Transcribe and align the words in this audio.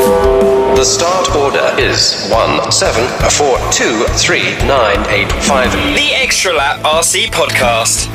The 0.00 0.84
start 0.84 1.36
order 1.36 1.78
is 1.78 2.26
one 2.30 2.72
seven 2.72 3.06
four 3.30 3.58
two 3.70 4.04
three 4.16 4.56
nine 4.66 5.06
eight 5.10 5.30
five. 5.42 5.70
The 5.72 6.12
Extra 6.14 6.54
Lap 6.54 6.80
RC 6.82 7.26
Podcast. 7.26 8.06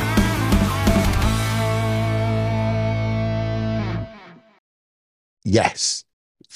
Yes, 5.44 6.04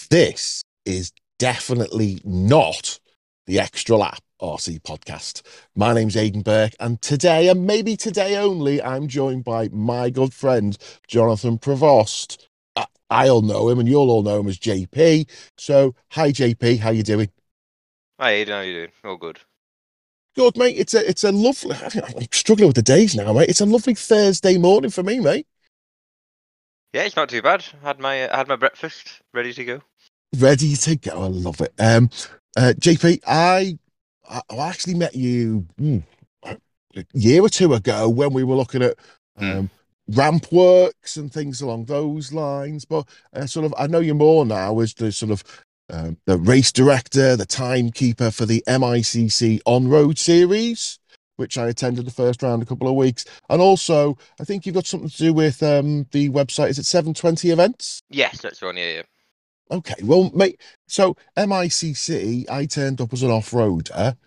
this 0.09 0.63
is 0.83 1.11
definitely 1.37 2.21
not 2.23 2.99
the 3.45 3.59
Extra 3.59 3.97
Lap 3.97 4.23
RC 4.41 4.81
podcast. 4.81 5.43
My 5.75 5.93
name's 5.93 6.17
Aidan 6.17 6.41
Burke, 6.41 6.73
and 6.79 6.99
today, 7.03 7.49
and 7.49 7.67
maybe 7.67 7.95
today 7.95 8.35
only, 8.35 8.81
I'm 8.81 9.07
joined 9.07 9.43
by 9.43 9.69
my 9.69 10.09
good 10.09 10.33
friend 10.33 10.75
Jonathan 11.07 11.59
Prevost. 11.59 12.48
I- 13.09 13.27
I'll 13.27 13.41
know 13.41 13.69
him, 13.69 13.79
and 13.79 13.87
you'll 13.87 14.09
all 14.09 14.23
know 14.23 14.39
him 14.39 14.47
as 14.47 14.57
JP. 14.57 15.27
So, 15.57 15.95
hi 16.11 16.31
JP, 16.31 16.77
how 16.79 16.91
you 16.91 17.03
doing? 17.03 17.29
Hi, 18.19 18.31
Aidan. 18.31 18.53
How 18.55 18.61
you 18.61 18.73
doing? 18.73 18.91
All 19.03 19.17
good. 19.17 19.39
Good, 20.35 20.57
mate. 20.57 20.77
It's 20.77 20.93
a 20.93 21.07
it's 21.07 21.23
a 21.23 21.31
lovely. 21.31 21.75
I'm 22.17 22.27
struggling 22.31 22.67
with 22.67 22.75
the 22.75 22.81
days 22.81 23.15
now, 23.15 23.33
mate. 23.33 23.49
It's 23.49 23.61
a 23.61 23.65
lovely 23.65 23.95
Thursday 23.95 24.57
morning 24.57 24.91
for 24.91 25.03
me, 25.03 25.19
mate. 25.19 25.47
Yeah, 26.93 27.03
it's 27.03 27.15
not 27.15 27.29
too 27.29 27.41
bad. 27.41 27.63
Had 27.83 27.99
my 27.99 28.23
uh, 28.23 28.35
had 28.35 28.47
my 28.47 28.55
breakfast 28.55 29.21
ready 29.33 29.53
to 29.53 29.65
go. 29.65 29.81
ready 30.37 30.75
to 30.75 30.95
go. 30.95 31.23
I 31.23 31.27
love 31.27 31.61
it. 31.61 31.73
Um, 31.79 32.09
uh, 32.57 32.73
JP, 32.79 33.21
I 33.27 33.77
I 34.29 34.41
I 34.49 34.69
actually 34.69 34.95
met 34.95 35.15
you 35.15 35.65
hmm, 35.77 35.99
a 36.43 36.57
year 37.13 37.41
or 37.41 37.49
two 37.49 37.73
ago 37.73 38.07
when 38.09 38.33
we 38.33 38.43
were 38.43 38.55
looking 38.55 38.83
at 38.83 38.97
um, 39.37 39.69
ramp 40.09 40.51
works 40.51 41.17
and 41.17 41.31
things 41.31 41.61
along 41.61 41.85
those 41.85 42.33
lines. 42.33 42.85
But 42.85 43.07
uh, 43.33 43.45
sort 43.45 43.65
of, 43.65 43.73
I 43.77 43.87
know 43.87 43.99
you 43.99 44.13
more 44.13 44.45
now 44.45 44.79
as 44.79 44.93
the 44.93 45.11
sort 45.11 45.31
of 45.31 45.43
um, 45.89 46.17
the 46.25 46.37
race 46.37 46.71
director, 46.71 47.35
the 47.35 47.45
timekeeper 47.45 48.31
for 48.31 48.45
the 48.45 48.63
MICC 48.67 49.61
on 49.65 49.87
road 49.87 50.17
series. 50.17 50.99
Which 51.37 51.57
I 51.57 51.69
attended 51.69 52.05
the 52.05 52.11
first 52.11 52.43
round 52.43 52.61
a 52.61 52.65
couple 52.65 52.89
of 52.89 52.95
weeks, 52.95 53.23
and 53.49 53.61
also 53.61 54.17
I 54.41 54.43
think 54.43 54.65
you've 54.65 54.75
got 54.75 54.85
something 54.85 55.07
to 55.07 55.17
do 55.17 55.31
with 55.31 55.63
um, 55.63 56.05
the 56.11 56.29
website. 56.31 56.67
Is 56.67 56.79
it 56.79 56.85
Seven 56.85 57.13
Twenty 57.13 57.49
Events? 57.49 58.01
Yes, 58.09 58.41
that's 58.41 58.61
one. 58.61 58.75
Yeah, 58.75 58.95
yeah. 58.95 59.01
Okay, 59.71 59.95
well, 60.03 60.31
mate. 60.33 60.59
So 60.89 61.15
MICC, 61.37 62.49
I 62.49 62.65
turned 62.65 62.99
up 62.99 63.13
as 63.13 63.23
an 63.23 63.31
off-roader. 63.31 64.17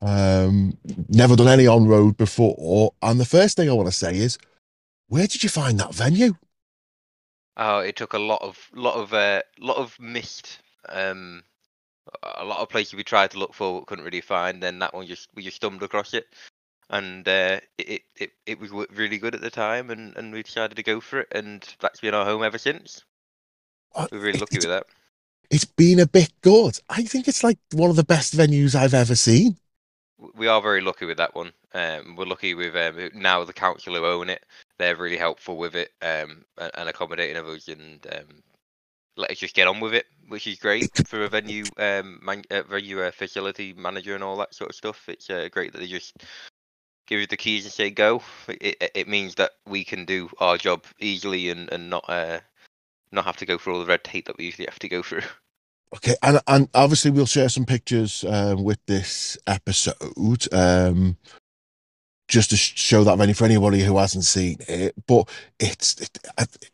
Um, 0.00 0.78
never 1.10 1.36
done 1.36 1.48
any 1.48 1.66
on-road 1.66 2.16
before, 2.16 2.94
and 3.02 3.20
the 3.20 3.26
first 3.26 3.58
thing 3.58 3.68
I 3.68 3.74
want 3.74 3.88
to 3.88 3.92
say 3.92 4.16
is, 4.16 4.38
where 5.08 5.26
did 5.26 5.42
you 5.42 5.48
find 5.48 5.78
that 5.80 5.94
venue? 5.94 6.34
Oh, 7.56 7.78
it 7.80 7.96
took 7.96 8.12
a 8.12 8.18
lot 8.18 8.42
of 8.42 8.58
lot 8.74 8.94
of 8.96 9.12
uh, 9.12 9.42
lot 9.58 9.76
of 9.78 9.98
missed. 10.00 10.60
Um, 10.88 11.42
a 12.22 12.44
lot 12.44 12.60
of 12.60 12.68
places 12.68 12.94
we 12.94 13.04
tried 13.04 13.30
to 13.32 13.38
look 13.38 13.54
for 13.54 13.80
but 13.80 13.86
couldn't 13.86 14.04
really 14.04 14.20
find. 14.20 14.62
Then 14.62 14.78
that 14.80 14.94
one 14.94 15.06
just 15.06 15.28
we 15.34 15.42
just 15.42 15.56
stumbled 15.56 15.82
across 15.82 16.14
it, 16.14 16.26
and 16.90 17.26
uh, 17.28 17.60
it, 17.78 17.88
it 17.88 18.02
it 18.16 18.32
it 18.46 18.58
was 18.60 18.70
really 18.90 19.18
good 19.18 19.34
at 19.34 19.40
the 19.40 19.50
time, 19.50 19.90
and 19.90 20.16
and 20.16 20.32
we 20.32 20.42
decided 20.42 20.76
to 20.76 20.82
go 20.82 21.00
for 21.00 21.20
it, 21.20 21.28
and 21.32 21.66
that's 21.80 22.00
been 22.00 22.14
our 22.14 22.24
home 22.24 22.42
ever 22.42 22.58
since. 22.58 23.04
Uh, 23.94 24.08
We're 24.10 24.20
really 24.20 24.38
it- 24.38 24.40
lucky 24.40 24.58
with 24.60 24.68
that. 24.68 24.86
it's 25.50 25.64
been 25.64 26.00
a 26.00 26.06
bit 26.06 26.32
good. 26.42 26.78
I 26.88 27.04
think 27.04 27.28
it's 27.28 27.44
like 27.44 27.58
one 27.72 27.90
of 27.90 27.96
the 27.96 28.04
best 28.04 28.34
venues 28.36 28.74
I've 28.74 28.94
ever 28.94 29.14
seen. 29.16 29.56
we 30.34 30.46
are 30.46 30.60
very 30.62 30.80
lucky 30.80 31.04
with 31.06 31.18
that 31.18 31.34
one. 31.34 31.52
Um, 31.72 32.16
we're 32.16 32.24
lucky 32.26 32.54
with 32.54 32.74
um, 32.76 33.10
now 33.14 33.44
the 33.44 33.52
council 33.52 33.94
who 33.94 34.04
own 34.04 34.30
it. 34.30 34.44
They're 34.78 34.96
really 34.96 35.16
helpful 35.16 35.56
with 35.56 35.74
it 35.74 35.92
um, 36.02 36.44
and, 36.58 36.70
and 36.74 36.88
accommodating 36.88 37.36
of 37.36 37.48
us 37.48 37.68
and 37.68 38.06
um, 38.12 38.42
let 39.16 39.30
us 39.30 39.38
just 39.38 39.54
get 39.54 39.68
on 39.68 39.80
with 39.80 39.94
it, 39.94 40.06
which 40.28 40.46
is 40.46 40.58
great 40.58 40.90
for 41.06 41.24
a 41.24 41.28
venue 41.28 41.64
um, 41.78 42.20
man, 42.22 42.42
uh, 42.50 42.62
venue 42.62 43.02
uh, 43.02 43.10
facility 43.10 43.72
manager 43.72 44.14
and 44.14 44.22
all 44.22 44.36
that 44.36 44.54
sort 44.54 44.70
of 44.70 44.76
stuff. 44.76 45.08
It's 45.08 45.30
uh, 45.30 45.48
great 45.50 45.72
that 45.72 45.78
they 45.78 45.86
just 45.86 46.16
give 47.06 47.20
us 47.20 47.28
the 47.28 47.36
keys 47.36 47.64
and 47.64 47.72
say 47.72 47.90
go. 47.90 48.22
It, 48.48 48.76
it, 48.80 48.90
it 48.94 49.08
means 49.08 49.36
that 49.36 49.52
we 49.66 49.84
can 49.84 50.04
do 50.04 50.28
our 50.38 50.58
job 50.58 50.84
easily 51.00 51.50
and, 51.50 51.72
and 51.72 51.88
not 51.88 52.04
uh, 52.08 52.40
not 53.12 53.24
have 53.24 53.36
to 53.38 53.46
go 53.46 53.58
through 53.58 53.74
all 53.74 53.80
the 53.80 53.86
red 53.86 54.04
tape 54.04 54.26
that 54.26 54.36
we 54.36 54.44
usually 54.44 54.66
have 54.66 54.78
to 54.80 54.88
go 54.88 55.02
through. 55.02 55.22
Okay, 55.94 56.16
and 56.20 56.40
and 56.48 56.68
obviously 56.74 57.12
we'll 57.12 57.26
share 57.26 57.48
some 57.48 57.64
pictures 57.64 58.24
um, 58.28 58.64
with 58.64 58.84
this 58.86 59.38
episode, 59.46 60.52
um, 60.52 61.16
just 62.28 62.50
to 62.50 62.56
show 62.56 63.04
that 63.04 63.18
venue 63.18 63.34
for 63.34 63.44
anybody 63.44 63.80
who 63.82 63.96
hasn't 63.98 64.24
seen 64.24 64.58
it. 64.68 64.94
But 65.06 65.28
it's 65.60 66.00
it, 66.00 66.18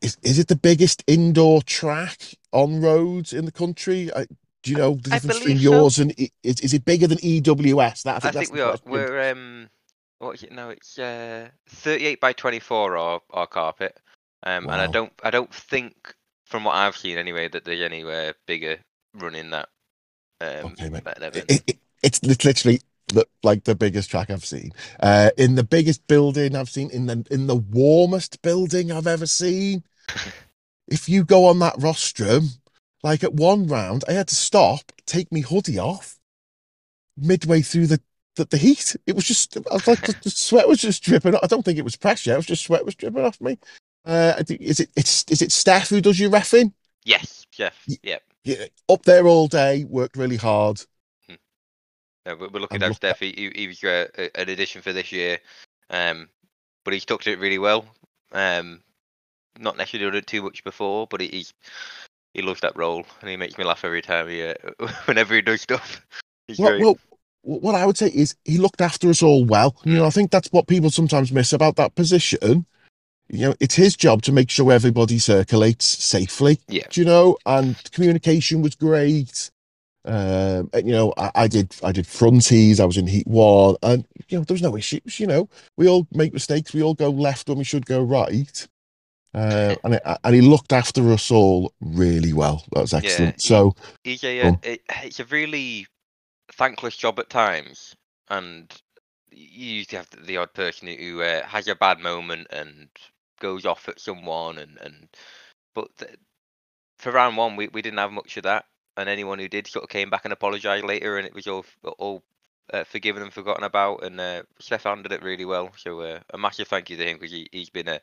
is, 0.01 0.17
is 0.23 0.39
it 0.39 0.49
the 0.49 0.57
biggest 0.57 1.05
indoor 1.07 1.63
track 1.63 2.35
on 2.53 2.81
roads 2.81 3.33
in 3.33 3.45
the 3.45 3.53
country? 3.53 4.11
I, 4.15 4.27
do 4.63 4.71
you 4.71 4.77
know 4.77 4.95
the 4.95 5.11
difference 5.11 5.39
between 5.41 5.59
so. 5.59 5.63
yours 5.63 5.99
and 5.99 6.15
is, 6.43 6.61
is 6.61 6.73
it 6.73 6.85
bigger 6.85 7.07
than 7.07 7.19
EWS? 7.19 8.03
That 8.05 8.25
I 8.25 8.29
I 8.29 8.31
think, 8.33 8.47
think, 8.47 8.57
that's 8.59 8.85
we 8.87 8.99
are. 8.99 9.03
We're 9.07 9.31
um, 9.33 9.69
what 10.19 10.37
is 10.37 10.43
it 10.45 10.53
now? 10.53 10.71
It's 10.71 10.99
uh, 10.99 11.49
38 11.69 12.21
by 12.21 12.33
24 12.33 12.97
our 12.97 13.21
our 13.31 13.47
carpet. 13.47 13.99
Um, 14.45 14.65
and 14.65 14.81
I 14.81 14.87
don't 14.87 15.13
I 15.23 15.31
don't 15.31 15.53
think 15.53 16.15
from 16.47 16.65
what 16.65 16.75
I've 16.77 16.97
seen 16.97 17.19
anyway 17.19 17.49
that 17.49 17.65
there's 17.65 17.81
anywhere 17.81 18.35
bigger 18.47 18.79
running 19.15 19.51
that. 19.51 19.69
Um, 20.41 20.73
Okay, 20.73 20.89
mate. 20.89 21.05
that 21.05 21.19
It- 21.23 21.25
event. 21.37 21.51
it- 21.51 21.63
it- 21.67 21.79
it's 22.03 22.23
literally 22.25 22.81
the, 23.13 23.27
like 23.43 23.65
the 23.65 23.75
biggest 23.75 24.11
track 24.11 24.31
I've 24.31 24.45
seen. 24.45 24.73
Uh, 25.01 25.31
in 25.37 25.55
the 25.55 25.65
biggest 25.65 26.07
building 26.07 26.57
I've 26.57 26.71
seen, 26.71 26.91
in 26.91 27.07
the 27.07 27.25
in 27.31 27.47
the 27.47 27.57
warmest 27.57 28.43
building 28.43 28.91
I've 28.91 29.07
ever 29.07 29.27
seen. 29.27 29.85
if 30.89 31.09
you 31.09 31.25
go 31.25 31.47
on 31.47 31.59
that 31.61 31.77
rostrum, 31.79 32.49
like 33.03 33.25
at 33.25 33.35
one 33.35 33.67
round, 33.67 34.05
I 34.09 34.13
had 34.13 34.29
to 34.29 34.35
stop, 34.35 34.93
take 35.07 35.31
me 35.33 35.41
hoodie 35.41 35.79
off, 35.79 36.19
midway 37.17 37.63
through 37.63 37.87
the 37.87 38.01
the, 38.37 38.45
the 38.47 38.57
heat. 38.57 38.97
It 39.07 39.15
was 39.15 39.25
just, 39.25 39.57
I 39.57 39.75
was 39.75 39.87
like, 39.87 40.01
the, 40.07 40.17
the 40.23 40.31
sweat 40.31 40.67
was 40.67 40.81
just 40.81 41.03
dripping. 41.03 41.35
I 41.35 41.47
don't 41.47 41.63
think 41.63 41.79
it 41.79 41.85
was 41.85 41.97
pressure. 41.97 42.33
It 42.33 42.37
was 42.37 42.47
just 42.47 42.65
sweat 42.65 42.85
was 42.85 42.95
dripping 42.95 43.25
off 43.25 43.41
me. 43.41 43.59
Uh, 44.05 44.35
I 44.39 44.43
think, 44.43 44.61
is 44.61 44.81
it 44.81 44.91
it's 44.97 45.25
is 45.29 45.43
it 45.43 45.53
Steph 45.53 45.91
who 45.91 46.01
does 46.01 46.19
your 46.19 46.31
refing? 46.31 46.73
yes, 47.05 47.47
Jeff. 47.51 47.85
Yep. 48.03 48.23
Yeah, 48.45 48.65
up 48.89 49.05
there 49.05 49.27
all 49.27 49.47
day, 49.47 49.85
worked 49.85 50.17
really 50.17 50.37
hard. 50.37 50.83
No, 52.27 52.37
we're, 52.37 52.49
we're 52.49 52.61
looking 52.61 52.83
at 52.83 52.95
Steph. 52.95 53.21
He, 53.21 53.33
he, 53.37 53.63
he 53.63 53.69
was 53.69 53.83
uh, 53.83 54.07
an 54.35 54.49
addition 54.49 54.83
for 54.83 54.93
this 54.93 55.13
year, 55.13 55.39
um, 55.91 56.29
but 56.85 56.95
he's 56.95 57.05
tucked 57.05 57.27
it 57.27 57.39
really 57.39 57.59
well. 57.59 57.85
Um, 58.33 58.81
not 59.59 59.77
necessarily 59.77 60.11
done 60.11 60.19
it 60.19 60.27
too 60.27 60.43
much 60.43 60.65
before, 60.65 61.07
but 61.07 61.21
he, 61.21 61.29
he's 61.29 61.53
he 62.35 62.43
loves 62.43 62.61
that 62.61 62.77
role, 62.77 63.05
and 63.21 63.31
he 63.31 63.37
makes 63.37 63.59
me 63.59 63.65
laugh 63.65 63.85
every 63.85 64.03
time 64.03 64.29
he 64.29 64.43
uh, 64.43 64.55
whenever 65.05 65.35
he 65.35 65.43
does 65.43 65.61
stuff. 65.61 66.05
He's 66.49 66.59
Well, 66.59 66.71
great. 66.71 66.83
well, 66.83 66.99
what 67.43 67.75
I 67.77 67.87
would 67.87 67.97
say 67.97 68.09
is 68.09 68.35
he 68.45 68.59
looked 68.59 68.81
after 68.81 69.09
us 69.09 69.23
all 69.23 69.45
well. 69.45 69.77
You 69.85 69.95
know, 69.95 70.07
I 70.07 70.11
think 70.11 70.33
that's 70.33 70.49
what 70.49 70.67
people 70.67 70.91
sometimes 70.91 71.31
miss 71.31 71.53
about 71.53 71.77
that 71.77 71.95
position. 71.95 72.67
You 73.29 73.49
know, 73.49 73.55
it's 73.61 73.77
his 73.77 73.95
job 73.95 74.23
to 74.23 74.33
make 74.33 74.51
sure 74.51 74.73
everybody 74.73 75.21
circulates 75.21 75.85
safely. 75.87 76.59
Yeah. 76.67 76.87
Do 76.91 77.01
you 77.01 77.07
know? 77.07 77.37
And 77.47 77.77
communication 77.93 78.61
was 78.61 78.75
great. 78.75 79.52
Um, 80.05 80.69
and, 80.73 80.87
you 80.87 80.93
know, 80.93 81.15
I, 81.17 81.31
I 81.35 81.49
did 81.49 81.75
I 81.83 81.93
did 81.93 82.07
fronties. 82.07 82.81
I 82.81 82.85
was 82.85 82.97
in 82.97 83.07
heat 83.07 83.27
one, 83.27 83.77
and 83.83 84.05
you 84.29 84.39
know, 84.39 84.45
there 84.45 84.55
was 84.55 84.63
no 84.63 84.77
issues. 84.77 85.21
You 85.21 85.27
know, 85.27 85.49
we 85.77 85.89
all 85.89 86.07
make 86.13 86.33
mistakes. 86.33 86.73
We 86.73 86.83
all 86.83 86.95
go 86.95 87.11
left 87.11 87.49
when 87.49 87.59
we 87.59 87.65
should 87.65 87.87
go 87.87 88.03
right. 88.03 88.67
Uh, 89.35 89.77
and 89.85 89.95
it, 89.95 90.03
and 90.25 90.35
he 90.35 90.41
looked 90.41 90.73
after 90.73 91.13
us 91.13 91.31
all 91.31 91.73
really 91.81 92.33
well. 92.33 92.65
That 92.73 92.81
was 92.83 92.95
excellent. 92.95 93.41
he- 93.41 93.49
so 93.49 93.75
He's 94.05 94.25
a, 94.25 94.43
Go 94.43 94.49
uh, 94.49 94.57
it, 94.65 94.83
it's 95.05 95.21
a 95.21 95.25
really 95.27 95.87
thankless 96.53 96.97
job 96.97 97.19
at 97.19 97.31
times, 97.31 97.95
and 98.29 98.73
you 99.31 99.77
usually 99.77 99.97
have 99.99 100.09
the, 100.27 100.37
odd 100.37 100.53
person 100.55 100.89
who 100.89 101.23
uh, 101.23 101.45
has 101.45 101.69
a 101.69 101.75
bad 101.75 102.01
moment 102.01 102.49
and 102.51 102.89
goes 103.41 103.65
off 103.65 103.89
at 103.89 104.01
someone, 104.01 104.59
and 104.59 104.79
and 104.81 105.09
but 105.75 105.89
th- 105.99 106.17
for 106.99 107.13
round 107.13 107.37
one 107.37 107.57
we, 107.57 107.69
we 107.69 107.83
didn't 107.83 107.99
have 107.99 108.13
much 108.13 108.37
of 108.37 108.43
that, 108.45 108.67
and 108.97 109.09
anyone 109.09 109.39
who 109.39 109.49
did 109.49 109.67
sort 109.67 109.85
of 109.85 109.91
came 109.91 110.11
back 110.11 110.25
and 110.25 110.33
apologised 110.33 110.85
later, 110.85 111.19
and 111.19 111.27
it 111.27 111.35
was 111.35 111.47
all 111.47 111.65
all 111.99 112.23
uh, 112.73 112.85
forgiven 112.85 113.23
and 113.23 113.33
forgotten 113.33 113.65
about, 113.65 114.05
and 114.05 114.21
uh, 114.21 114.43
Stefan 114.59 115.03
did 115.03 115.13
it 115.13 115.23
really 115.23 115.45
well. 115.45 115.71
So 115.77 116.01
uh, 116.01 116.21
a 116.31 116.39
massive 116.39 116.69
thank 116.69 116.91
you 116.91 116.97
to 116.97 117.09
him 117.09 117.17
because 117.17 117.33
he, 117.33 117.49
he's 117.53 117.71
been 117.71 117.89
a 117.89 118.01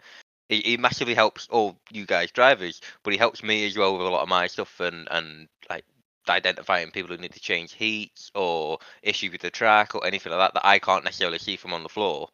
he, 0.49 0.61
he 0.61 0.77
massively 0.77 1.13
helps 1.13 1.47
all 1.49 1.77
you 1.91 2.05
guys 2.05 2.31
drivers, 2.31 2.81
but 3.03 3.13
he 3.13 3.19
helps 3.19 3.43
me 3.43 3.65
as 3.65 3.77
well 3.77 3.97
with 3.97 4.07
a 4.07 4.09
lot 4.09 4.23
of 4.23 4.29
my 4.29 4.47
stuff 4.47 4.79
and 4.79 5.07
and 5.11 5.47
like 5.69 5.85
identifying 6.27 6.91
people 6.91 7.15
who 7.15 7.21
need 7.21 7.33
to 7.33 7.39
change 7.39 7.73
heats 7.73 8.31
or 8.35 8.77
issue 9.01 9.31
with 9.31 9.41
the 9.41 9.49
track 9.49 9.95
or 9.95 10.05
anything 10.05 10.31
like 10.31 10.39
that 10.39 10.53
that 10.53 10.67
I 10.67 10.77
can't 10.77 11.03
necessarily 11.03 11.39
see 11.39 11.55
from 11.55 11.73
on 11.73 11.83
the 11.83 11.89
floor. 11.89 12.29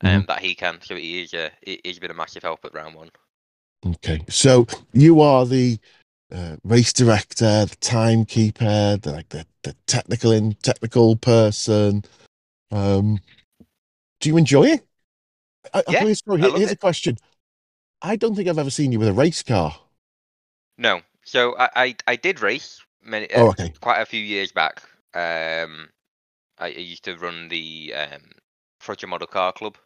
Um, 0.00 0.26
that 0.28 0.38
he 0.38 0.54
can. 0.54 0.78
So 0.80 0.94
he 0.94 1.22
is 1.22 1.34
a 1.34 1.50
he, 1.60 1.80
he's 1.82 1.98
been 1.98 2.12
a 2.12 2.14
massive 2.14 2.44
help 2.44 2.64
at 2.64 2.72
round 2.72 2.94
one. 2.94 3.10
Okay, 3.84 4.24
so 4.28 4.66
you 4.92 5.20
are 5.20 5.44
the 5.44 5.78
uh, 6.32 6.56
race 6.64 6.92
director, 6.92 7.64
the 7.66 7.76
timekeeper, 7.80 8.98
the 9.00 9.12
like 9.12 9.28
the, 9.30 9.46
the 9.62 9.74
technical 9.86 10.32
in 10.32 10.54
technical 10.62 11.16
person. 11.16 12.04
Um, 12.70 13.20
do 14.20 14.28
you 14.28 14.36
enjoy 14.36 14.64
it? 14.66 14.86
I, 15.72 15.82
Yeah, 15.88 16.04
here's, 16.04 16.22
sorry, 16.24 16.38
I 16.38 16.40
here- 16.42 16.48
love 16.50 16.58
here's 16.58 16.72
a 16.72 16.76
question. 16.76 17.16
I 18.02 18.16
don't 18.16 18.34
think 18.34 18.48
I've 18.48 18.58
ever 18.58 18.70
seen 18.70 18.92
you 18.92 18.98
with 18.98 19.08
a 19.08 19.12
race 19.12 19.42
car. 19.42 19.74
No. 20.76 21.00
So 21.24 21.56
I, 21.58 21.68
I, 21.76 21.96
I 22.06 22.16
did 22.16 22.40
race 22.40 22.80
many 23.02 23.28
Oh, 23.34 23.48
uh, 23.48 23.50
okay. 23.50 23.72
quite 23.80 24.00
a 24.00 24.06
few 24.06 24.20
years 24.20 24.52
back. 24.52 24.82
Um, 25.14 25.88
I, 26.58 26.66
I 26.66 26.68
used 26.68 27.04
to 27.04 27.16
run 27.16 27.48
the 27.48 27.92
um, 27.94 28.20
Frodsham 28.80 29.08
Model 29.08 29.26
Car 29.26 29.52
Club. 29.52 29.76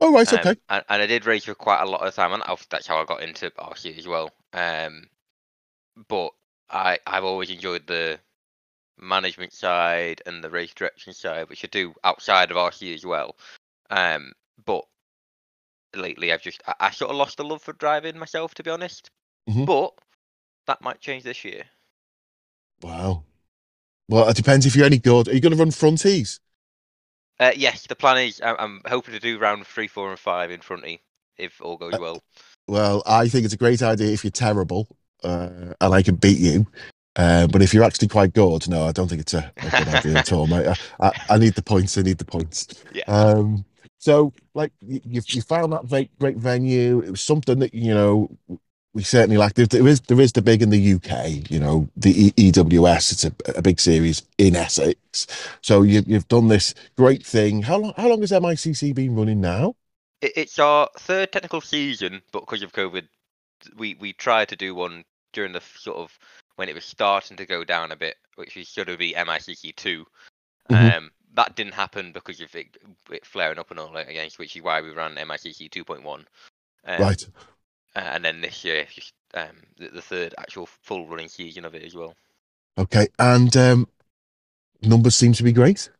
Oh, 0.00 0.12
right. 0.12 0.30
Um, 0.32 0.38
Okay. 0.40 0.54
and, 0.68 0.84
and 0.88 1.02
I 1.02 1.06
did 1.06 1.26
race 1.26 1.44
for 1.44 1.54
quite 1.54 1.82
a 1.82 1.86
lot 1.88 2.06
of 2.06 2.14
time, 2.14 2.32
and 2.32 2.42
that's 2.70 2.86
how 2.86 2.98
I 2.98 3.04
got 3.04 3.22
into 3.22 3.50
RC 3.50 3.96
as 3.98 4.06
well. 4.06 4.30
Um, 4.52 5.06
but 6.08 6.32
I 6.70 6.98
I've 7.06 7.24
always 7.24 7.50
enjoyed 7.50 7.86
the 7.86 8.20
management 8.98 9.52
side 9.54 10.22
and 10.26 10.44
the 10.44 10.50
race 10.50 10.74
direction 10.74 11.12
side, 11.14 11.48
which 11.50 11.64
I 11.64 11.68
do 11.68 11.94
outside 12.04 12.50
of 12.50 12.56
RC 12.58 12.94
as 12.94 13.06
well. 13.06 13.36
Um, 13.90 14.32
but 14.64 14.84
lately 15.94 16.30
I've 16.30 16.42
just 16.42 16.62
I, 16.66 16.74
I 16.78 16.90
sort 16.90 17.10
of 17.10 17.16
lost 17.16 17.38
the 17.38 17.44
love 17.44 17.62
for 17.62 17.72
driving 17.72 18.18
myself, 18.18 18.54
to 18.54 18.62
be 18.62 18.70
honest. 18.70 19.10
Mhm. 19.46 19.64
But 19.66 19.94
that 20.66 20.82
might 20.82 21.00
change 21.00 21.24
this 21.24 21.44
year. 21.44 21.64
Wow. 22.82 23.24
Well, 24.08 24.28
it 24.28 24.36
depends 24.36 24.66
if 24.66 24.76
you're 24.76 24.86
any 24.86 24.98
good. 24.98 25.28
Are 25.28 25.34
you 25.34 25.40
going 25.40 25.52
to 25.54 25.58
run 25.58 25.70
fronties? 25.70 26.40
Uh, 27.40 27.52
yes, 27.56 27.86
the 27.86 27.96
plan 27.96 28.18
is 28.18 28.40
I'm, 28.42 28.56
I'm 28.58 28.80
hoping 28.86 29.14
to 29.14 29.20
do 29.20 29.38
round 29.38 29.66
three, 29.66 29.88
four, 29.88 30.10
and 30.10 30.18
five 30.18 30.50
in 30.50 30.60
fronty 30.60 31.00
if 31.36 31.60
all 31.60 31.76
goes 31.76 31.92
Uh, 31.92 31.98
well. 31.98 32.22
Well, 32.66 33.02
I 33.06 33.28
think 33.28 33.44
it's 33.44 33.54
a 33.54 33.58
great 33.58 33.82
idea 33.82 34.12
if 34.12 34.24
you're 34.24 34.30
terrible 34.30 34.88
uh, 35.24 35.74
and 35.80 35.94
I 35.94 36.02
can 36.02 36.16
beat 36.16 36.38
you. 36.38 36.66
Uh, 37.16 37.46
but 37.46 37.62
if 37.62 37.72
you're 37.72 37.84
actually 37.84 38.08
quite 38.08 38.32
good, 38.32 38.68
no, 38.68 38.86
I 38.86 38.92
don't 38.92 39.08
think 39.08 39.20
it's 39.20 39.34
a, 39.34 39.52
a 39.58 39.70
good 39.70 39.88
idea 39.88 40.14
at 40.16 40.32
all, 40.32 40.46
mate. 40.46 40.66
I, 40.66 40.76
I, 41.00 41.12
I 41.30 41.38
need 41.38 41.54
the 41.54 41.62
points. 41.62 41.96
I 41.96 42.02
need 42.02 42.18
the 42.18 42.24
points. 42.24 42.82
Yeah. 42.92 43.04
Um, 43.06 43.64
so, 43.98 44.32
like, 44.54 44.72
you, 44.80 45.00
you 45.04 45.22
you 45.28 45.40
found 45.40 45.72
that 45.72 45.88
great, 45.88 46.16
great 46.18 46.36
venue. 46.36 47.00
It 47.00 47.10
was 47.10 47.20
something 47.20 47.60
that 47.60 47.72
you 47.72 47.94
know 47.94 48.36
we 48.94 49.04
certainly 49.04 49.36
like. 49.36 49.54
There, 49.54 49.66
there 49.66 49.86
is 49.86 50.00
there 50.02 50.20
is 50.20 50.32
the 50.32 50.42
big 50.42 50.60
in 50.60 50.70
the 50.70 50.94
UK. 50.94 51.50
You 51.50 51.60
know, 51.60 51.88
the 51.96 52.26
e- 52.26 52.50
EWS. 52.50 53.12
It's 53.12 53.24
a, 53.24 53.32
a 53.56 53.62
big 53.62 53.78
series 53.78 54.22
in 54.36 54.56
Essex. 54.56 55.26
So 55.62 55.82
you, 55.82 56.02
you've 56.06 56.28
done 56.28 56.48
this 56.48 56.74
great 56.96 57.24
thing. 57.24 57.62
How 57.62 57.78
long? 57.78 57.94
How 57.96 58.08
long 58.08 58.20
has 58.22 58.32
MICC 58.32 58.92
been 58.94 59.14
running 59.14 59.40
now? 59.40 59.76
It, 60.20 60.32
it's 60.36 60.58
our 60.58 60.88
third 60.98 61.30
technical 61.30 61.60
season, 61.60 62.22
but 62.32 62.40
because 62.40 62.62
of 62.62 62.72
COVID, 62.72 63.06
we 63.76 63.94
we 63.94 64.12
tried 64.12 64.48
to 64.48 64.56
do 64.56 64.74
one 64.74 65.04
during 65.34 65.52
the 65.52 65.62
sort 65.76 65.98
of 65.98 66.18
when 66.56 66.68
it 66.68 66.74
was 66.74 66.84
starting 66.84 67.36
to 67.36 67.46
go 67.46 67.64
down 67.64 67.92
a 67.92 67.96
bit, 67.96 68.16
which 68.36 68.56
was 68.56 68.68
sort 68.68 68.88
of 68.88 68.98
be 68.98 69.12
MICC 69.12 69.74
2 69.76 70.06
Mhm. 70.70 70.96
Um, 70.96 71.10
that 71.34 71.56
didn't 71.56 71.74
happen 71.74 72.12
because 72.12 72.40
of 72.40 72.54
it, 72.54 72.76
it 73.10 73.26
flaring 73.26 73.58
up 73.58 73.70
and 73.70 73.80
all 73.80 73.92
that 73.92 74.08
again, 74.08 74.30
which 74.36 74.56
is 74.56 74.62
why 74.62 74.80
we 74.80 74.90
ran 74.90 75.16
MICC 75.16 75.70
2.1. 75.70 76.24
Um, 76.86 77.00
right. 77.00 77.26
uh, 77.96 77.98
and 77.98 78.24
then 78.24 78.40
this 78.40 78.64
year, 78.64 78.86
just 78.90 79.12
um, 79.34 79.56
the, 79.76 79.88
the 79.88 80.02
third 80.02 80.34
actual 80.38 80.66
full 80.66 81.06
running 81.06 81.28
season 81.28 81.64
of 81.64 81.74
it 81.74 81.82
as 81.82 81.94
well. 81.94 82.14
Okay. 82.78 83.08
And 83.18 83.54
um, 83.56 83.88
numbers 84.82 85.16
seem 85.16 85.32
to 85.34 85.42
be 85.42 85.52
great. 85.52 85.90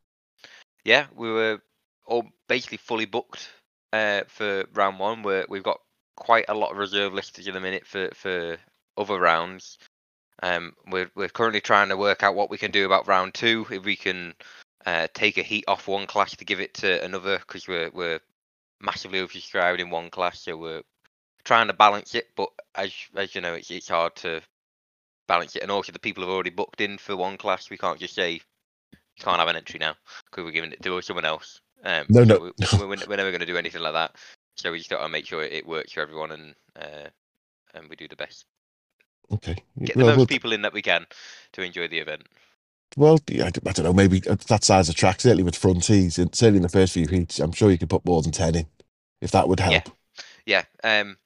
Yeah, 0.84 1.06
we 1.14 1.30
were 1.30 1.60
all 2.06 2.26
basically 2.48 2.78
fully 2.78 3.06
booked 3.06 3.48
uh, 3.92 4.22
for 4.28 4.64
round 4.74 4.98
one. 4.98 5.22
We're, 5.22 5.46
we've 5.48 5.62
got 5.62 5.80
quite 6.16 6.44
a 6.48 6.54
lot 6.54 6.70
of 6.70 6.78
reserve 6.78 7.12
lists 7.12 7.46
in 7.46 7.56
a 7.56 7.60
minute 7.60 7.86
for, 7.86 8.08
for 8.14 8.56
other 8.98 9.18
rounds. 9.20 9.78
Um, 10.42 10.74
we're 10.90 11.10
we're 11.16 11.28
currently 11.30 11.60
trying 11.62 11.88
to 11.90 11.96
work 11.96 12.22
out 12.22 12.34
what 12.34 12.50
we 12.50 12.58
can 12.58 12.70
do 12.72 12.86
about 12.86 13.08
round 13.08 13.34
two. 13.34 13.66
If 13.70 13.84
we 13.84 13.96
can 13.96 14.34
uh, 14.86 15.08
take 15.14 15.38
a 15.38 15.42
heat 15.42 15.64
off 15.68 15.88
one 15.88 16.06
class 16.06 16.36
to 16.36 16.44
give 16.44 16.60
it 16.60 16.74
to 16.76 17.04
another, 17.04 17.38
because 17.38 17.68
we're 17.68 17.90
we're 17.92 18.20
massively 18.80 19.20
oversubscribed 19.20 19.80
in 19.80 19.90
one 19.90 20.10
class, 20.10 20.40
so 20.42 20.56
we're 20.56 20.82
trying 21.44 21.68
to 21.68 21.74
balance 21.74 22.14
it. 22.14 22.28
But 22.36 22.50
as 22.74 22.92
as 23.16 23.34
you 23.34 23.40
know, 23.42 23.54
it's 23.54 23.70
it's 23.70 23.88
hard 23.88 24.16
to 24.16 24.42
balance 25.28 25.56
it, 25.56 25.62
and 25.62 25.72
also 25.72 25.92
the 25.92 26.00
people 26.00 26.24
have 26.24 26.32
already 26.32 26.50
booked 26.50 26.80
in 26.82 26.98
for 26.98 27.16
one 27.16 27.38
class. 27.38 27.70
We 27.70 27.78
can't 27.78 28.00
just 28.00 28.14
say 28.14 28.32
you 29.16 29.24
can't 29.24 29.38
have 29.40 29.48
an 29.48 29.56
entry 29.56 29.80
now 29.80 29.96
because 30.26 30.44
we're 30.44 30.52
giving 30.52 30.72
it 30.72 30.82
to 30.82 31.02
someone 31.02 31.26
else. 31.26 31.60
Um, 31.84 32.08
No, 32.08 32.24
so 32.24 32.38
no. 32.38 32.40
we, 32.40 32.52
we're, 32.72 32.88
we're 33.08 33.16
never 33.16 33.30
going 33.30 33.40
to 33.40 33.46
do 33.46 33.58
anything 33.58 33.82
like 33.82 33.94
that. 33.94 34.16
So 34.56 34.72
we 34.72 34.78
just 34.78 34.90
got 34.90 35.02
to 35.02 35.08
make 35.08 35.26
sure 35.26 35.42
it 35.42 35.66
works 35.66 35.92
for 35.92 36.00
everyone, 36.02 36.32
and 36.32 36.54
uh, 36.80 37.08
and 37.74 37.88
we 37.90 37.96
do 37.96 38.08
the 38.08 38.16
best. 38.16 38.46
Okay. 39.32 39.56
Get 39.84 39.98
the 39.98 40.04
well, 40.04 40.16
most 40.16 40.16
well, 40.16 40.26
people 40.26 40.52
in 40.52 40.62
that 40.62 40.72
we 40.72 40.82
can 40.82 41.06
to 41.52 41.62
enjoy 41.62 41.88
the 41.88 41.98
event. 41.98 42.22
well, 42.96 43.18
I 43.28 43.50
don't 43.50 43.78
know. 43.84 43.92
Maybe 43.92 44.20
that 44.20 44.64
size 44.64 44.88
of 44.88 44.94
track, 44.94 45.20
certainly 45.20 45.42
with 45.42 45.58
fronties, 45.60 46.18
and 46.18 46.34
certainly 46.34 46.58
in 46.58 46.62
the 46.62 46.68
first 46.68 46.92
few 46.92 47.06
heats, 47.08 47.40
I'm 47.40 47.52
sure 47.52 47.70
you 47.70 47.78
could 47.78 47.90
put 47.90 48.04
more 48.04 48.22
than 48.22 48.32
ten 48.32 48.54
in, 48.54 48.66
if 49.20 49.30
that 49.32 49.48
would 49.48 49.60
help. 49.60 49.88
Yeah, 50.46 50.62
yeah. 50.84 51.00
um, 51.00 51.16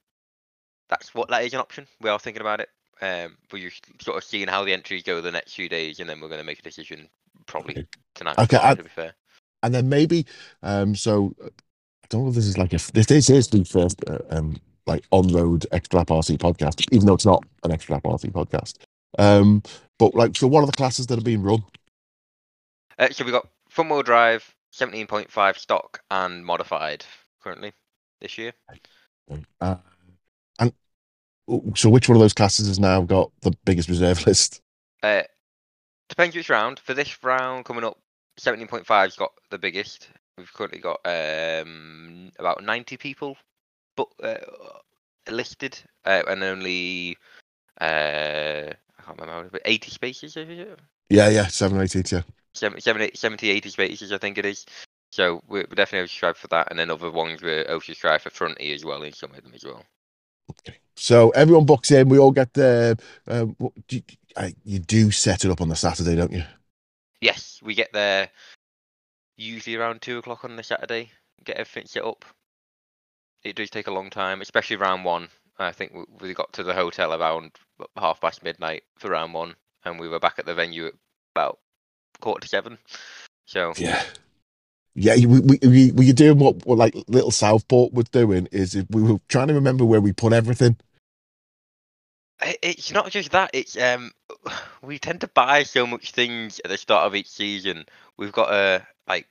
that's 0.88 1.14
what 1.14 1.28
that 1.28 1.44
is 1.44 1.52
an 1.54 1.60
option. 1.60 1.86
We 2.00 2.10
are 2.10 2.18
thinking 2.18 2.40
about 2.40 2.60
it. 2.60 2.70
Um, 3.00 3.36
we're 3.52 3.70
sort 4.00 4.16
of 4.16 4.24
seeing 4.24 4.48
how 4.48 4.64
the 4.64 4.72
entries 4.72 5.02
go 5.02 5.20
the 5.20 5.30
next 5.32 5.54
few 5.54 5.68
days, 5.68 6.00
and 6.00 6.08
then 6.08 6.20
we're 6.20 6.28
going 6.28 6.40
to 6.40 6.44
make 6.46 6.58
a 6.58 6.62
decision 6.62 7.08
probably 7.46 7.78
Okay. 7.78 7.86
tonight. 8.14 8.38
Okay, 8.38 8.58
I- 8.60 8.74
to 8.74 8.82
be 8.82 8.88
fair. 8.88 9.14
And 9.62 9.74
then 9.74 9.88
maybe, 9.88 10.24
um, 10.62 10.94
so 10.94 11.34
uh, 11.42 11.48
I 11.48 12.06
don't 12.08 12.22
know 12.22 12.28
if 12.28 12.36
this 12.36 12.46
is 12.46 12.56
like 12.56 12.72
a 12.72 12.78
this, 12.92 13.06
this 13.06 13.28
is 13.28 13.48
the 13.48 13.64
first 13.64 14.00
uh, 14.08 14.18
um 14.30 14.56
like 14.88 15.04
on 15.10 15.28
road 15.28 15.66
extra 15.70 15.98
lap 15.98 16.08
RC 16.08 16.38
podcast, 16.38 16.84
even 16.90 17.06
though 17.06 17.14
it's 17.14 17.26
not 17.26 17.44
an 17.62 17.70
extra 17.70 17.94
lap 17.94 18.04
RC 18.04 18.32
podcast. 18.32 18.74
Um, 19.18 19.62
but 19.98 20.14
like, 20.14 20.36
so 20.36 20.46
what 20.46 20.62
are 20.62 20.66
the 20.66 20.72
classes 20.72 21.06
that 21.06 21.18
are 21.18 21.22
being 21.22 21.42
run? 21.42 21.62
Uh, 22.98 23.10
so 23.10 23.24
we 23.24 23.30
got 23.30 23.46
front 23.68 23.90
wheel 23.90 24.02
drive, 24.02 24.54
17.5 24.74 25.58
stock, 25.58 26.00
and 26.10 26.44
modified 26.44 27.04
currently 27.42 27.72
this 28.20 28.38
year. 28.38 28.52
Uh, 29.60 29.76
and 30.58 30.72
so, 31.74 31.90
which 31.90 32.08
one 32.08 32.16
of 32.16 32.20
those 32.20 32.34
classes 32.34 32.66
has 32.66 32.80
now 32.80 33.02
got 33.02 33.30
the 33.42 33.52
biggest 33.64 33.88
reserve 33.88 34.26
list? 34.26 34.60
Uh, 35.02 35.22
depends 36.08 36.34
which 36.34 36.48
round. 36.48 36.80
For 36.80 36.94
this 36.94 37.22
round 37.22 37.64
coming 37.64 37.84
up, 37.84 37.98
17.5's 38.40 39.16
got 39.16 39.32
the 39.50 39.58
biggest. 39.58 40.08
We've 40.36 40.52
currently 40.52 40.80
got 40.80 41.00
um, 41.04 42.30
about 42.38 42.62
90 42.62 42.96
people 42.96 43.36
but, 43.98 44.08
uh, 44.22 45.30
listed, 45.30 45.78
uh, 46.04 46.22
and 46.28 46.42
only 46.42 47.16
uh, 47.80 48.70
I 48.70 49.02
can't 49.04 49.20
remember, 49.20 49.50
but 49.50 49.62
80 49.64 49.90
spaces. 49.90 50.36
Yeah, 50.36 51.28
yeah, 51.28 51.46
780, 51.48 52.16
yeah. 52.16 52.22
70, 52.54 52.80
70, 52.80 53.10
70, 53.14 53.50
80 53.50 53.68
spaces, 53.68 54.12
I 54.12 54.18
think 54.18 54.38
it 54.38 54.46
is. 54.46 54.66
So 55.10 55.42
we're 55.48 55.64
definitely 55.64 56.08
oversubscribed 56.08 56.36
for 56.36 56.48
that, 56.48 56.68
and 56.70 56.78
then 56.78 56.90
other 56.90 57.10
ones 57.10 57.42
we're 57.42 57.64
oversubscribed 57.64 58.20
for 58.20 58.30
fronty 58.30 58.74
as 58.74 58.84
well 58.84 59.02
in 59.02 59.12
some 59.12 59.34
of 59.34 59.42
them 59.42 59.52
as 59.54 59.64
well. 59.64 59.82
Okay. 60.50 60.78
So 60.96 61.30
everyone 61.30 61.66
books 61.66 61.90
in. 61.90 62.08
We 62.08 62.18
all 62.18 62.30
get 62.30 62.54
there. 62.54 62.96
What, 63.26 63.72
do 63.88 63.96
you, 63.96 64.02
I, 64.36 64.54
you 64.64 64.78
do 64.78 65.10
set 65.10 65.44
it 65.44 65.50
up 65.50 65.60
on 65.60 65.68
the 65.68 65.76
Saturday, 65.76 66.14
don't 66.14 66.32
you? 66.32 66.44
Yes, 67.20 67.60
we 67.62 67.74
get 67.74 67.92
there 67.92 68.30
usually 69.36 69.76
around 69.76 70.02
two 70.02 70.18
o'clock 70.18 70.44
on 70.44 70.56
the 70.56 70.62
Saturday. 70.62 71.10
Get 71.44 71.56
everything 71.56 71.86
set 71.86 72.04
up. 72.04 72.24
It 73.44 73.56
does 73.56 73.70
take 73.70 73.86
a 73.86 73.92
long 73.92 74.10
time, 74.10 74.40
especially 74.40 74.76
round 74.76 75.04
one. 75.04 75.28
I 75.58 75.72
think 75.72 75.92
we, 75.94 76.28
we 76.28 76.34
got 76.34 76.52
to 76.54 76.62
the 76.62 76.74
hotel 76.74 77.12
around 77.12 77.52
half 77.96 78.20
past 78.20 78.42
midnight 78.42 78.84
for 78.98 79.10
round 79.10 79.34
one, 79.34 79.54
and 79.84 79.98
we 79.98 80.08
were 80.08 80.20
back 80.20 80.38
at 80.38 80.46
the 80.46 80.54
venue 80.54 80.86
at 80.86 80.94
about 81.34 81.58
quarter 82.20 82.40
to 82.40 82.48
seven. 82.48 82.78
So 83.46 83.72
Yeah. 83.76 84.02
Yeah, 84.94 85.14
we, 85.14 85.38
we, 85.40 85.58
we, 85.62 85.92
we 85.92 86.06
were 86.08 86.12
doing 86.12 86.38
what, 86.38 86.66
what 86.66 86.76
like 86.76 86.94
little 87.06 87.30
Southport 87.30 87.92
was 87.92 88.08
doing 88.08 88.48
is 88.50 88.76
we 88.90 89.02
were 89.02 89.20
trying 89.28 89.46
to 89.46 89.54
remember 89.54 89.84
where 89.84 90.00
we 90.00 90.12
put 90.12 90.32
everything. 90.32 90.76
It's 92.42 92.92
not 92.92 93.10
just 93.10 93.30
that. 93.30 93.50
It's 93.52 93.76
um, 93.80 94.10
we 94.82 94.98
tend 94.98 95.20
to 95.20 95.28
buy 95.28 95.62
so 95.62 95.86
much 95.86 96.10
things 96.12 96.60
at 96.64 96.70
the 96.70 96.76
start 96.76 97.06
of 97.06 97.14
each 97.14 97.30
season. 97.30 97.86
We've 98.16 98.32
got 98.32 98.52
a 98.52 98.86
like, 99.08 99.28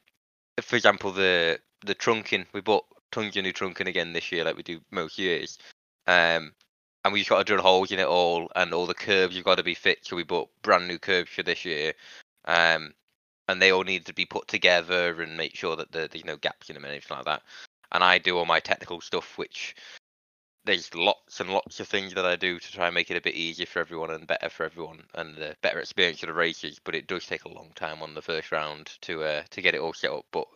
for 0.62 0.78
example, 0.78 1.12
the 1.12 1.60
the 1.86 1.96
trunking. 1.96 2.46
We 2.54 2.62
bought 2.62 2.86
tons 3.12 3.38
of 3.38 3.44
new 3.44 3.54
trunking 3.54 3.88
again 3.88 4.14
this 4.14 4.32
year, 4.32 4.44
like 4.44 4.58
we 4.58 4.64
do 4.64 4.82
most 4.92 5.18
years. 5.18 5.58
Um, 6.08 6.54
and 7.04 7.14
we 7.14 7.20
just 7.20 7.30
got 7.30 7.38
to 7.38 7.44
drill 7.44 7.62
holes 7.62 7.92
in 7.92 8.00
it 8.00 8.08
all, 8.08 8.50
and 8.56 8.74
all 8.74 8.86
the 8.86 8.94
curves 8.94 9.36
have 9.36 9.46
got 9.46 9.56
to 9.56 9.64
be 9.64 9.76
fit. 9.76 10.00
So 10.06 10.16
we 10.16 10.24
bought 10.24 10.50
brand 10.62 10.88
new 10.88 11.00
curves 11.00 11.30
for 11.30 11.44
this 11.44 11.64
year. 11.64 11.94
Um, 12.46 12.94
and 13.48 13.62
they 13.62 13.72
all 13.72 13.84
need 13.84 14.06
to 14.06 14.14
be 14.14 14.26
put 14.26 14.48
together 14.48 15.22
and 15.22 15.38
make 15.38 15.56
sure 15.56 15.76
that 15.76 15.92
the, 15.92 16.10
there's 16.12 16.26
no 16.26 16.38
gaps 16.38 16.70
in 16.70 16.74
them 16.74 16.84
and 16.84 16.92
anything 16.92 17.16
like 17.16 17.26
that. 17.26 17.44
And 17.92 18.04
I 18.04 18.18
do 18.18 18.38
all 18.38 18.46
my 18.46 18.60
technical 18.60 19.00
stuff, 19.00 19.38
which 19.38 19.76
there's 20.66 20.94
lots 20.94 21.40
and 21.40 21.50
lots 21.50 21.80
of 21.80 21.88
things 21.88 22.14
that 22.14 22.26
I 22.26 22.36
do 22.36 22.60
to 22.60 22.72
try 22.72 22.88
and 22.88 22.96
make 22.96 23.10
it 23.10 23.16
a 23.16 23.22
bit 23.22 23.36
easier 23.36 23.66
for 23.66 23.80
everyone 23.80 24.12
and 24.12 24.28
better 24.28 24.50
for 24.50 24.66
everyone 24.66 25.04
and 25.16 25.38
a 25.38 25.56
better 25.62 25.80
experience 25.80 26.20
for 26.20 26.26
the 26.26 26.34
races. 26.34 26.80
But 26.84 26.96
it 26.96 27.08
does 27.08 27.26
take 27.26 27.46
a 27.46 27.54
long 27.54 27.72
time 27.76 28.04
on 28.04 28.14
the 28.14 28.22
first 28.22 28.52
round 28.52 28.92
to 29.02 29.24
uh, 29.24 29.44
to 29.52 29.62
get 29.62 29.76
it 29.76 29.82
all 29.82 29.94
set 29.94 30.12
up. 30.12 30.26
But 30.32 30.48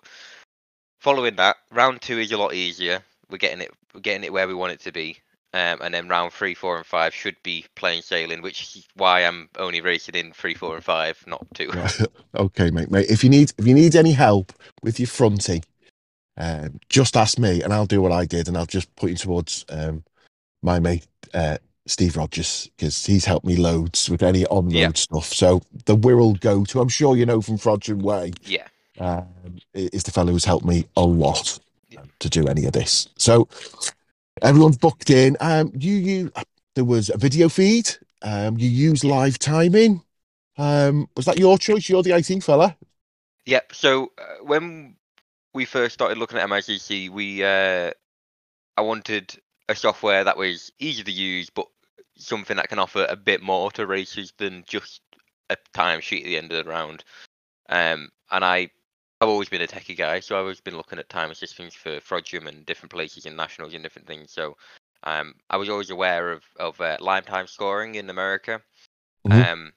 following 1.01 1.35
that, 1.35 1.57
round 1.71 2.01
two 2.01 2.19
is 2.19 2.31
a 2.31 2.37
lot 2.37 2.53
easier. 2.53 3.01
We're 3.29 3.37
getting 3.37 3.61
it 3.61 3.71
we're 3.93 4.01
getting 4.01 4.23
it 4.23 4.31
where 4.31 4.47
we 4.47 4.53
want 4.53 4.71
it 4.71 4.79
to 4.81 4.91
be. 4.91 5.17
Um, 5.53 5.79
and 5.81 5.93
then 5.93 6.07
round 6.07 6.31
three, 6.31 6.53
four, 6.55 6.77
and 6.77 6.85
five 6.85 7.13
should 7.13 7.35
be 7.43 7.65
plain 7.75 8.01
sailing, 8.01 8.41
which 8.41 8.77
is 8.77 8.87
why 8.95 9.25
I'm 9.25 9.49
only 9.59 9.81
racing 9.81 10.15
in 10.15 10.31
three, 10.31 10.53
four, 10.53 10.75
and 10.75 10.83
five, 10.83 11.21
not 11.27 11.45
two. 11.53 11.73
okay, 12.35 12.71
mate, 12.71 12.89
mate. 12.89 13.09
If 13.09 13.21
you 13.21 13.29
need 13.29 13.51
if 13.57 13.67
you 13.67 13.73
need 13.73 13.95
any 13.97 14.13
help 14.13 14.53
with 14.81 14.97
your 14.97 15.07
fronting, 15.07 15.65
um, 16.37 16.79
just 16.87 17.17
ask 17.17 17.37
me 17.37 17.61
and 17.61 17.73
I'll 17.73 17.85
do 17.85 18.01
what 18.01 18.13
I 18.13 18.25
did 18.25 18.47
and 18.47 18.57
I'll 18.57 18.65
just 18.65 18.95
put 18.95 19.09
you 19.09 19.17
towards 19.17 19.65
um, 19.69 20.05
my 20.61 20.79
mate 20.79 21.07
uh, 21.33 21.57
Steve 21.85 22.15
Rogers 22.15 22.69
because 22.77 23.05
he's 23.05 23.25
helped 23.25 23.45
me 23.45 23.57
loads 23.57 24.09
with 24.09 24.23
any 24.23 24.45
on 24.45 24.65
road 24.65 24.73
Yeah. 24.73 24.91
stuff. 24.93 25.25
So 25.33 25.61
the 25.85 25.97
Wirral 25.97 26.39
go 26.39 26.63
to, 26.63 26.79
I'm 26.79 26.89
sure 26.89 27.17
you 27.17 27.25
know 27.25 27.41
from 27.41 27.57
Frodsham 27.57 28.01
Way, 28.01 28.31
Yeah. 28.45 28.67
Um, 28.99 29.27
is 29.73 30.03
the 30.03 30.11
fellow 30.11 30.31
who's 30.31 30.45
helped 30.45 30.65
me 30.65 30.85
a 30.97 31.01
lot 31.01 31.59
um, 31.97 32.09
to 32.19 32.29
do 32.29 32.47
any 32.47 32.65
of 32.65 32.73
this. 32.73 33.09
So 33.17 33.47
everyone's 34.41 34.77
booked 34.77 35.09
in. 35.09 35.37
Um, 35.39 35.71
you, 35.75 35.93
you, 35.93 36.31
there 36.75 36.85
was 36.85 37.09
a 37.09 37.17
video 37.17 37.49
feed. 37.49 37.89
Um, 38.21 38.57
you 38.57 38.69
use 38.69 39.03
live 39.03 39.39
timing. 39.39 40.01
Um, 40.57 41.09
was 41.15 41.25
that 41.25 41.39
your 41.39 41.57
choice? 41.57 41.89
You're 41.89 42.03
the 42.03 42.15
IT 42.15 42.43
fella. 42.43 42.75
Yep. 43.45 43.73
So 43.73 44.11
uh, 44.17 44.43
when 44.43 44.95
we 45.53 45.65
first 45.65 45.93
started 45.93 46.17
looking 46.17 46.37
at 46.37 46.47
MICC, 46.47 47.09
we 47.09 47.43
uh, 47.43 47.91
I 48.77 48.81
wanted 48.81 49.39
a 49.69 49.75
software 49.75 50.23
that 50.23 50.37
was 50.37 50.71
easy 50.79 51.03
to 51.03 51.11
use, 51.11 51.49
but 51.49 51.67
something 52.17 52.57
that 52.57 52.69
can 52.69 52.79
offer 52.79 53.05
a 53.09 53.15
bit 53.15 53.41
more 53.41 53.71
to 53.71 53.87
races 53.87 54.33
than 54.37 54.63
just 54.67 55.01
a 55.49 55.57
timesheet 55.73 56.19
at 56.19 56.25
the 56.25 56.37
end 56.37 56.51
of 56.51 56.63
the 56.63 56.69
round. 56.69 57.03
Um, 57.69 58.09
and 58.29 58.45
I, 58.45 58.69
I've 59.21 59.29
always 59.29 59.49
been 59.49 59.61
a 59.61 59.67
techie 59.67 59.95
guy, 59.95 60.19
so 60.19 60.35
I've 60.35 60.41
always 60.41 60.61
been 60.61 60.75
looking 60.77 60.97
at 60.97 61.07
time 61.09 61.33
systems 61.35 61.75
for 61.75 61.99
Frodsham 61.99 62.47
and 62.47 62.65
different 62.65 62.91
places 62.91 63.27
and 63.27 63.37
nationals 63.37 63.73
and 63.75 63.83
different 63.83 64.07
things. 64.07 64.31
So 64.31 64.57
um, 65.03 65.35
I 65.49 65.57
was 65.57 65.69
always 65.69 65.91
aware 65.91 66.31
of 66.31 66.43
of 66.59 66.81
uh, 66.81 66.97
LiveTime 66.97 67.47
scoring 67.47 67.95
in 67.95 68.09
America. 68.09 68.61
Mhm. 69.27 69.51
Um, 69.51 69.73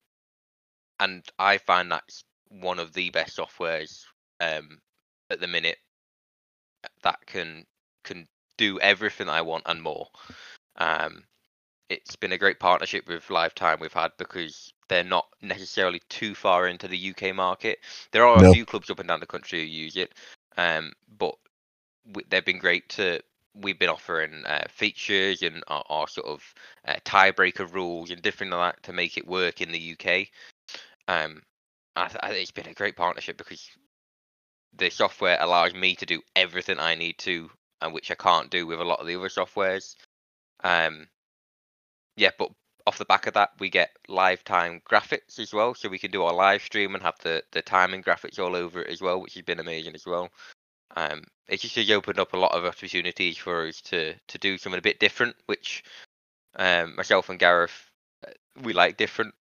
and 1.00 1.24
I 1.38 1.58
find 1.58 1.90
that's 1.92 2.24
one 2.48 2.78
of 2.78 2.92
the 2.94 3.10
best 3.10 3.36
softwares 3.36 4.04
um, 4.40 4.80
at 5.30 5.40
the 5.40 5.46
minute 5.46 5.78
that 7.02 7.24
can 7.26 7.66
can 8.04 8.26
do 8.56 8.78
everything 8.80 9.28
I 9.28 9.42
want 9.42 9.64
and 9.66 9.82
more. 9.82 10.08
Um, 10.76 11.24
it's 11.88 12.16
been 12.16 12.32
a 12.32 12.38
great 12.38 12.58
partnership 12.60 13.06
with 13.06 13.26
LiveTime 13.28 13.80
we've 13.80 13.92
had 13.92 14.12
because 14.18 14.72
they're 14.88 15.04
not 15.04 15.26
necessarily 15.42 16.00
too 16.08 16.34
far 16.34 16.66
into 16.68 16.88
the 16.88 17.10
UK 17.10 17.34
market. 17.34 17.78
There 18.12 18.26
are 18.26 18.42
No. 18.42 18.50
a 18.50 18.52
few 18.52 18.64
clubs 18.64 18.90
up 18.90 18.98
and 19.00 19.08
down 19.08 19.20
the 19.20 19.26
country 19.26 19.60
who 19.60 19.66
use 19.66 19.96
it, 19.96 20.14
um, 20.56 20.92
but 21.18 21.34
w- 22.06 22.26
they've 22.28 22.44
been 22.44 22.58
great 22.58 22.88
to. 22.90 23.20
We've 23.54 23.78
been 23.78 23.88
offering 23.90 24.44
uh, 24.46 24.64
features 24.68 25.42
and 25.42 25.62
our, 25.68 25.84
our 25.88 26.08
sort 26.08 26.26
of 26.26 26.54
uh, 26.86 26.96
tiebreaker 27.04 27.72
rules 27.72 28.10
and 28.10 28.20
different 28.20 28.52
like 28.52 28.74
that 28.74 28.82
to 28.84 28.92
make 28.92 29.16
it 29.16 29.26
work 29.28 29.60
in 29.60 29.70
the 29.70 29.92
UK. 29.96 30.28
Um, 31.06 31.42
I, 31.94 32.08
th- 32.08 32.20
I 32.22 32.30
think 32.30 32.42
it's 32.42 32.50
been 32.50 32.66
a 32.66 32.74
great 32.74 32.96
partnership 32.96 33.36
because 33.36 33.70
the 34.76 34.90
software 34.90 35.36
allows 35.40 35.74
me 35.74 35.94
to 35.96 36.06
do 36.06 36.20
everything 36.34 36.80
I 36.80 36.94
need 36.96 37.18
to, 37.18 37.50
and 37.80 37.92
which 37.94 38.10
I 38.10 38.14
can't 38.16 38.50
do 38.50 38.66
with 38.66 38.80
a 38.80 38.84
lot 38.84 39.00
of 39.00 39.06
the 39.06 39.16
other 39.16 39.28
softwares. 39.28 39.94
Um, 40.64 41.06
yeah, 42.16 42.30
but 42.38 42.50
off 42.86 42.98
the 42.98 43.04
back 43.04 43.26
of 43.26 43.34
that, 43.34 43.50
we 43.58 43.70
get 43.70 43.90
live 44.08 44.44
time 44.44 44.80
graphics 44.90 45.38
as 45.38 45.52
well, 45.52 45.74
so 45.74 45.88
we 45.88 45.98
can 45.98 46.10
do 46.10 46.22
our 46.22 46.34
live 46.34 46.62
stream 46.62 46.94
and 46.94 47.02
have 47.02 47.18
the 47.22 47.42
the 47.52 47.62
timing 47.62 48.02
graphics 48.02 48.38
all 48.38 48.56
over 48.56 48.82
it 48.82 48.90
as 48.90 49.00
well, 49.00 49.20
which 49.20 49.34
has 49.34 49.42
been 49.44 49.60
amazing 49.60 49.94
as 49.94 50.06
well. 50.06 50.30
Um, 50.96 51.24
it 51.48 51.60
just 51.60 51.76
has 51.76 51.90
opened 51.90 52.18
up 52.18 52.32
a 52.34 52.38
lot 52.38 52.52
of 52.54 52.64
opportunities 52.64 53.38
for 53.38 53.66
us 53.66 53.80
to 53.82 54.14
to 54.28 54.38
do 54.38 54.58
something 54.58 54.78
a 54.78 54.82
bit 54.82 55.00
different, 55.00 55.36
which 55.46 55.82
um, 56.56 56.96
myself 56.96 57.28
and 57.30 57.38
Gareth 57.38 57.90
uh, 58.26 58.30
we 58.62 58.72
like 58.72 58.96
different. 58.96 59.34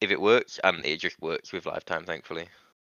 If 0.00 0.10
it 0.10 0.20
works, 0.20 0.58
and 0.64 0.84
it 0.84 0.98
just 1.00 1.20
works 1.22 1.52
with 1.52 1.64
LiveTime, 1.64 2.06
thankfully. 2.06 2.48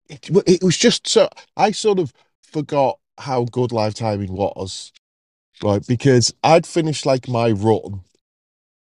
it, 0.10 0.30
it 0.48 0.64
was 0.64 0.78
just 0.78 1.08
so 1.08 1.30
I 1.58 1.72
sort 1.72 2.00
of 2.00 2.14
forgot 2.44 3.00
how 3.18 3.46
good 3.46 3.72
live 3.72 3.96
timing 3.96 4.34
was, 4.34 4.92
right? 5.64 5.86
Because 5.86 6.34
I'd 6.44 6.66
finished 6.66 7.06
like 7.06 7.28
my 7.28 7.52
run, 7.52 8.02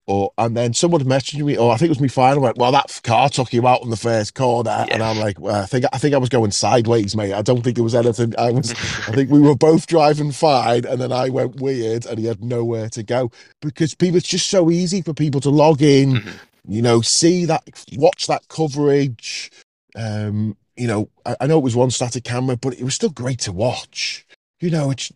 or 0.06 0.32
and 0.38 0.56
then 0.56 0.72
someone 0.72 1.02
messaged 1.02 1.44
me, 1.44 1.56
or 1.58 1.72
I 1.72 1.76
think 1.76 1.88
it 1.88 1.90
was 1.90 2.00
me 2.00 2.08
final. 2.08 2.42
Went, 2.42 2.58
well, 2.58 2.72
that 2.72 3.00
car 3.02 3.28
took 3.28 3.52
you 3.52 3.66
out 3.66 3.82
in 3.82 3.90
the 3.90 3.96
first 3.96 4.34
corner, 4.34 4.86
and 4.90 5.02
I'm 5.02 5.18
like, 5.18 5.40
well, 5.40 5.62
I 5.62 5.66
think 5.66 5.84
I 5.92 5.98
think 5.98 6.14
I 6.14 6.18
was 6.18 6.28
going 6.28 6.50
sideways, 6.52 7.16
mate. 7.16 7.32
I 7.32 7.42
don't 7.42 7.62
think 7.62 7.76
there 7.76 7.84
was 7.84 7.94
anything. 7.94 8.34
I 8.38 8.50
was, 8.52 8.70
I 9.08 9.12
think 9.12 9.30
we 9.30 9.40
were 9.40 9.56
both 9.56 9.86
driving 9.86 10.32
fine, 10.32 10.84
and 10.84 11.00
then 11.00 11.12
I 11.12 11.28
went 11.28 11.60
weird, 11.60 12.06
and 12.06 12.18
he 12.18 12.26
had 12.26 12.42
nowhere 12.42 12.88
to 12.90 13.02
go 13.02 13.30
because 13.60 13.94
people. 13.94 14.16
It's 14.16 14.28
just 14.28 14.48
so 14.48 14.70
easy 14.70 15.02
for 15.02 15.12
people 15.12 15.40
to 15.42 15.50
log 15.50 15.82
in 15.82 16.14
Mhm. 16.14 16.32
you 16.68 16.82
know, 16.82 17.00
see 17.00 17.44
that, 17.44 17.62
watch 17.96 18.26
that 18.26 18.48
coverage. 18.48 19.50
Um, 19.94 20.56
you 20.76 20.86
know, 20.86 21.08
I, 21.24 21.36
I 21.42 21.46
know 21.46 21.58
it 21.58 21.64
was 21.64 21.76
one 21.76 21.90
static 21.90 22.24
camera, 22.24 22.56
but 22.56 22.74
it 22.74 22.82
was 22.84 22.94
still 22.94 23.10
great 23.10 23.38
to 23.40 23.52
watch. 23.52 24.26
You 24.60 24.70
know, 24.70 24.90
it's. 24.90 25.12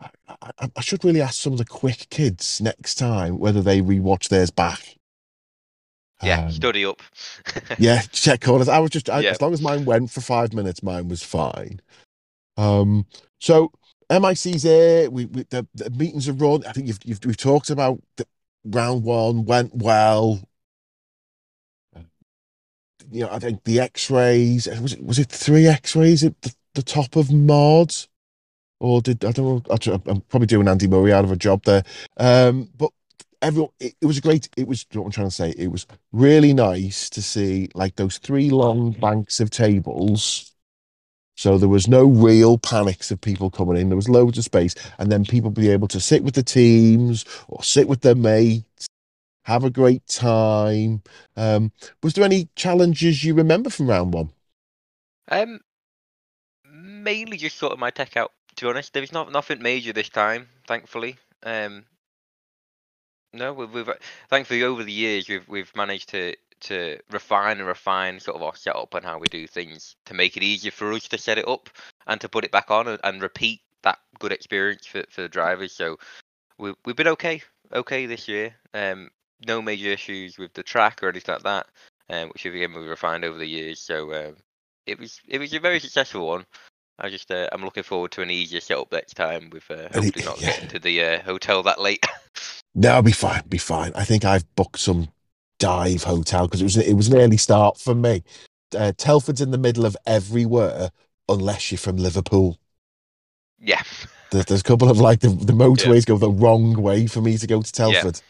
I, 0.00 0.08
I, 0.58 0.70
I 0.76 0.80
should 0.80 1.04
really 1.04 1.22
ask 1.22 1.40
some 1.40 1.52
of 1.52 1.58
the 1.58 1.64
quick 1.64 2.06
kids 2.10 2.60
next 2.60 2.96
time 2.96 3.38
whether 3.38 3.62
they 3.62 3.80
rewatch 3.80 4.28
theirs 4.28 4.50
back. 4.50 4.96
yeah, 6.22 6.44
Um, 6.44 6.50
study 6.50 6.84
up. 6.84 7.00
yeah, 7.78 8.02
check 8.12 8.42
corners. 8.42 8.68
I 8.68 8.78
was 8.78 8.90
just 8.90 9.08
I, 9.08 9.20
Yeah. 9.20 9.30
as 9.30 9.40
long 9.40 9.52
as 9.52 9.62
mine 9.62 9.84
went 9.84 10.10
for 10.10 10.20
five 10.20 10.52
minutes, 10.52 10.82
mine 10.82 11.08
was 11.08 11.22
fine. 11.22 11.80
Um, 12.56 13.06
so 13.38 13.70
MIC's 14.10 14.62
there. 14.62 15.10
We, 15.10 15.26
we 15.26 15.42
the, 15.44 15.66
the 15.74 15.90
meetings 15.90 16.28
are 16.28 16.32
run. 16.32 16.64
I 16.66 16.72
think 16.72 16.86
you've, 16.86 17.00
you've 17.04 17.24
we've 17.24 17.36
talked 17.36 17.70
about 17.70 18.00
the 18.16 18.26
round 18.64 19.02
one 19.04 19.44
went 19.44 19.74
well. 19.74 20.40
You 23.10 23.24
know, 23.24 23.30
I 23.30 23.38
think 23.38 23.62
the 23.64 23.78
X-rays 23.80 24.66
was 24.80 24.92
it 24.94 25.04
was 25.04 25.18
it 25.18 25.28
three 25.28 25.66
X-rays 25.66 26.24
at 26.24 26.40
the, 26.42 26.54
the 26.74 26.82
top 26.82 27.14
of 27.14 27.30
Mod, 27.32 27.94
or 28.80 29.00
did 29.00 29.24
I 29.24 29.32
don't 29.32 29.66
know? 29.66 29.74
actually, 29.74 30.00
I'm 30.06 30.20
probably 30.22 30.46
doing 30.46 30.68
Andy 30.68 30.86
Murray 30.86 31.12
out 31.12 31.24
of 31.24 31.32
a 31.32 31.36
job 31.36 31.64
there. 31.64 31.82
Um, 32.16 32.68
but 32.76 32.90
everyone, 33.42 33.70
it, 33.80 33.94
it 34.00 34.06
was 34.06 34.18
a 34.18 34.20
great. 34.20 34.48
It 34.56 34.68
was 34.68 34.86
what 34.92 35.04
I'm 35.04 35.10
trying 35.10 35.28
to 35.28 35.34
say. 35.34 35.54
It 35.56 35.68
was 35.68 35.86
really 36.12 36.52
nice 36.52 37.08
to 37.10 37.22
see 37.22 37.68
like 37.74 37.96
those 37.96 38.18
three 38.18 38.50
long 38.50 38.92
banks 38.92 39.40
of 39.40 39.50
tables. 39.50 40.52
So 41.38 41.58
there 41.58 41.68
was 41.68 41.86
no 41.86 42.06
real 42.06 42.56
panics 42.56 43.10
of 43.10 43.20
people 43.20 43.50
coming 43.50 43.76
in. 43.76 43.90
There 43.90 43.96
was 43.96 44.08
loads 44.08 44.38
of 44.38 44.44
space, 44.44 44.74
and 44.98 45.12
then 45.12 45.24
people 45.24 45.50
be 45.50 45.68
able 45.68 45.88
to 45.88 46.00
sit 46.00 46.24
with 46.24 46.34
the 46.34 46.42
teams 46.42 47.26
or 47.48 47.62
sit 47.62 47.88
with 47.88 48.00
their 48.00 48.14
mates, 48.14 48.86
have 49.44 49.62
a 49.62 49.70
great 49.70 50.06
time. 50.06 51.02
Um, 51.36 51.72
was 52.02 52.14
there 52.14 52.24
any 52.24 52.48
challenges 52.56 53.22
you 53.22 53.34
remember 53.34 53.68
from 53.68 53.88
round 53.88 54.14
one? 54.14 54.30
Um, 55.28 55.60
mainly 56.64 57.36
just 57.36 57.58
sorting 57.58 57.80
my 57.80 57.90
tech 57.90 58.16
out. 58.16 58.32
To 58.56 58.64
be 58.64 58.70
honest, 58.70 58.92
there's 58.92 59.12
not 59.12 59.32
nothing 59.32 59.62
major 59.62 59.92
this 59.92 60.08
time, 60.08 60.48
thankfully. 60.66 61.16
Um, 61.42 61.84
no, 63.32 63.52
we've, 63.52 63.70
we've 63.72 63.90
thankfully 64.30 64.62
over 64.62 64.82
the 64.82 64.92
years 64.92 65.28
we've 65.28 65.46
we've 65.48 65.74
managed 65.76 66.08
to 66.10 66.34
to 66.60 66.98
refine 67.10 67.58
and 67.58 67.66
refine 67.66 68.18
sort 68.18 68.36
of 68.36 68.42
our 68.42 68.56
setup 68.56 68.94
and 68.94 69.04
how 69.04 69.18
we 69.18 69.26
do 69.26 69.46
things 69.46 69.94
to 70.06 70.14
make 70.14 70.38
it 70.38 70.42
easier 70.42 70.70
for 70.70 70.90
us 70.92 71.06
to 71.08 71.18
set 71.18 71.36
it 71.36 71.46
up 71.46 71.68
and 72.06 72.20
to 72.22 72.30
put 72.30 72.44
it 72.44 72.50
back 72.50 72.70
on 72.70 72.88
and, 72.88 72.98
and 73.04 73.20
repeat 73.20 73.60
that 73.82 73.98
good 74.18 74.32
experience 74.32 74.86
for, 74.86 75.04
for 75.10 75.22
the 75.22 75.28
drivers. 75.28 75.72
So 75.72 75.98
we 76.58 76.72
we've 76.84 76.96
been 76.96 77.08
okay 77.08 77.42
okay 77.72 78.06
this 78.06 78.26
year. 78.26 78.54
Um, 78.72 79.10
no 79.46 79.60
major 79.60 79.90
issues 79.90 80.38
with 80.38 80.54
the 80.54 80.62
track 80.62 81.02
or 81.02 81.10
anything 81.10 81.34
like 81.34 81.42
that. 81.42 81.66
Um, 82.08 82.28
which 82.28 82.46
again 82.46 82.72
we 82.72 82.86
refined 82.86 83.24
over 83.24 83.36
the 83.36 83.46
years. 83.46 83.80
So 83.80 84.14
um, 84.14 84.36
it 84.86 84.98
was 84.98 85.20
it 85.28 85.38
was 85.38 85.52
a 85.52 85.60
very 85.60 85.80
successful 85.80 86.26
one. 86.26 86.46
I 86.98 87.10
just 87.10 87.30
uh, 87.30 87.48
I'm 87.52 87.64
looking 87.64 87.82
forward 87.82 88.10
to 88.12 88.22
an 88.22 88.30
easier 88.30 88.60
setup 88.60 88.90
next 88.92 89.14
time 89.14 89.50
with 89.50 89.70
uh, 89.70 89.88
it- 89.94 89.94
hopefully 89.94 90.24
not 90.24 90.40
yeah. 90.40 90.52
getting 90.52 90.68
to 90.68 90.78
the 90.78 91.02
uh, 91.02 91.22
hotel 91.22 91.62
that 91.64 91.80
late. 91.80 92.04
No, 92.78 92.90
I'll 92.90 93.00
be 93.02 93.10
fine. 93.12 93.42
Be 93.48 93.56
fine. 93.56 93.92
I 93.94 94.04
think 94.04 94.26
I've 94.26 94.44
booked 94.54 94.78
some 94.80 95.08
dive 95.58 96.02
hotel 96.04 96.46
because 96.46 96.60
it 96.60 96.64
was 96.64 96.76
it 96.76 96.92
was 96.92 97.08
an 97.08 97.16
early 97.18 97.38
start 97.38 97.78
for 97.78 97.94
me. 97.94 98.22
Uh, 98.76 98.92
Telford's 98.98 99.40
in 99.40 99.50
the 99.50 99.56
middle 99.56 99.86
of 99.86 99.96
everywhere 100.06 100.90
unless 101.26 101.72
you're 101.72 101.78
from 101.78 101.96
Liverpool. 101.96 102.58
yeah, 103.58 103.80
There's, 104.30 104.44
there's 104.44 104.60
a 104.60 104.64
couple 104.64 104.90
of 104.90 105.00
like 105.00 105.20
the, 105.20 105.28
the 105.28 105.54
motorways 105.54 106.04
go 106.04 106.18
the 106.18 106.28
wrong 106.30 106.74
way 106.74 107.06
for 107.06 107.22
me 107.22 107.38
to 107.38 107.46
go 107.46 107.62
to 107.62 107.72
Yeah. 107.90 107.92
Telford. 108.02 108.20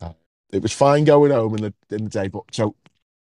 Uh, 0.00 0.12
it 0.52 0.62
was 0.62 0.72
fine 0.72 1.02
going 1.02 1.32
home 1.32 1.56
in 1.56 1.62
the 1.62 1.74
in 1.90 2.04
the 2.04 2.10
day, 2.10 2.28
but 2.28 2.44
so 2.52 2.76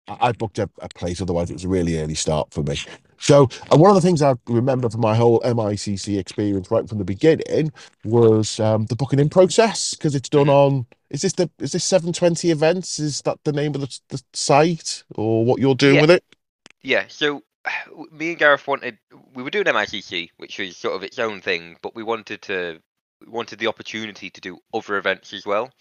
I, 0.08 0.30
I 0.30 0.32
booked 0.32 0.58
a, 0.58 0.68
a 0.82 0.90
place. 0.90 1.22
Otherwise, 1.22 1.52
it 1.52 1.54
was 1.54 1.66
a 1.66 1.70
really 1.70 2.00
early 2.00 2.16
start 2.16 2.52
for 2.52 2.64
me. 2.64 2.80
So, 3.20 3.48
and 3.72 3.80
one 3.80 3.90
of 3.90 3.96
the 3.96 4.02
things 4.02 4.22
I 4.22 4.36
remember 4.48 4.90
from 4.90 5.02
my 5.02 5.16
whole 5.16 5.40
MICC 5.42 6.18
experience 6.20 6.70
right 6.72 6.88
from 6.88 6.98
the 6.98 7.06
beginning 7.06 7.72
was 8.04 8.60
um, 8.60 8.86
the 8.88 8.96
booking 8.96 9.20
in 9.20 9.30
process 9.30 9.94
because 9.96 10.16
it's 10.16 10.30
done 10.30 10.50
on. 10.50 10.86
Is 11.10 11.22
this 11.22 11.34
the 11.34 11.50
is 11.60 11.72
this 11.74 11.84
seven 11.84 12.12
twenty 12.14 12.52
events? 12.52 13.00
Is 13.00 13.22
that 13.22 13.38
the 13.44 13.52
name 13.52 13.76
of 13.76 13.82
the, 13.82 14.00
the 14.10 14.22
site 14.34 15.04
or 15.16 15.46
what 15.46 15.60
you're 15.60 15.76
doing 15.76 15.96
Yeah. 15.96 16.02
with 16.02 16.12
it? 16.12 16.24
yeah. 16.82 17.06
So 17.08 17.44
me 18.12 18.32
and 18.32 18.40
Gareth 18.40 18.68
wanted 18.68 18.98
we 19.34 19.44
were 19.44 19.50
doing 19.52 19.66
MICC, 19.66 20.32
which 20.38 20.60
was 20.60 20.76
sort 20.78 20.96
of 20.96 21.04
its 21.04 21.20
own 21.20 21.42
thing, 21.42 21.78
but 21.82 21.96
we 21.96 22.04
wanted 22.04 22.42
to 22.44 22.80
we 23.22 23.32
wanted 23.32 23.60
the 23.60 23.68
opportunity 23.68 24.30
to 24.30 24.42
do 24.42 24.60
other 24.74 24.98
events 24.98 25.34
as 25.34 25.46
well. 25.46 25.72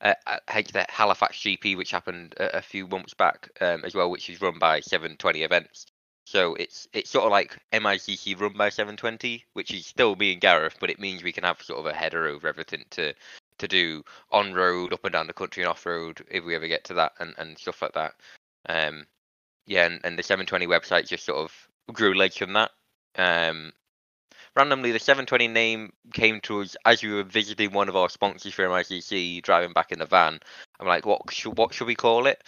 Uh, 0.00 0.14
the 0.48 0.86
Halifax 0.88 1.38
GP, 1.38 1.76
which 1.76 1.90
happened 1.90 2.34
a, 2.38 2.58
a 2.58 2.62
few 2.62 2.86
months 2.86 3.14
back 3.14 3.48
um, 3.60 3.82
as 3.84 3.94
well, 3.94 4.10
which 4.10 4.28
is 4.28 4.40
run 4.40 4.58
by 4.58 4.80
720 4.80 5.42
events. 5.42 5.86
So 6.26 6.54
it's 6.56 6.88
it's 6.92 7.10
sort 7.10 7.24
of 7.24 7.30
like 7.30 7.56
MICC 7.72 8.40
run 8.40 8.54
by 8.54 8.68
720, 8.68 9.44
which 9.52 9.72
is 9.72 9.86
still 9.86 10.16
me 10.16 10.32
and 10.32 10.40
Gareth, 10.40 10.76
but 10.80 10.90
it 10.90 10.98
means 10.98 11.22
we 11.22 11.32
can 11.32 11.44
have 11.44 11.62
sort 11.62 11.78
of 11.78 11.86
a 11.86 11.94
header 11.94 12.26
over 12.26 12.48
everything 12.48 12.84
to 12.90 13.14
to 13.58 13.68
do 13.68 14.02
on 14.32 14.52
road, 14.52 14.92
up 14.92 15.04
and 15.04 15.12
down 15.12 15.28
the 15.28 15.32
country, 15.32 15.62
and 15.62 15.70
off 15.70 15.86
road 15.86 16.26
if 16.28 16.44
we 16.44 16.56
ever 16.56 16.66
get 16.66 16.82
to 16.84 16.94
that, 16.94 17.12
and, 17.20 17.32
and 17.38 17.56
stuff 17.56 17.80
like 17.80 17.92
that. 17.92 18.14
Um, 18.68 19.06
yeah, 19.66 19.86
and, 19.86 20.00
and 20.02 20.18
the 20.18 20.22
720 20.24 20.66
website 20.66 21.08
just 21.08 21.24
sort 21.24 21.38
of 21.38 21.94
grew 21.94 22.12
legs 22.12 22.36
from 22.36 22.54
that. 22.54 22.72
Um, 23.16 23.72
randomly, 24.56 24.90
the 24.90 24.98
720 24.98 25.46
name 25.46 25.92
came 26.12 26.40
to 26.42 26.60
us 26.60 26.76
as 26.84 27.04
we 27.04 27.12
were 27.12 27.22
visiting 27.22 27.72
one 27.72 27.88
of 27.88 27.94
our 27.94 28.08
sponsors 28.08 28.52
for 28.52 28.66
MICC, 28.66 29.42
driving 29.44 29.72
back 29.72 29.92
in 29.92 30.00
the 30.00 30.06
van. 30.06 30.40
I'm 30.80 30.88
like, 30.88 31.06
what 31.06 31.32
should 31.32 31.56
what 31.56 31.72
should 31.72 31.86
we 31.86 31.94
call 31.94 32.26
it? 32.26 32.42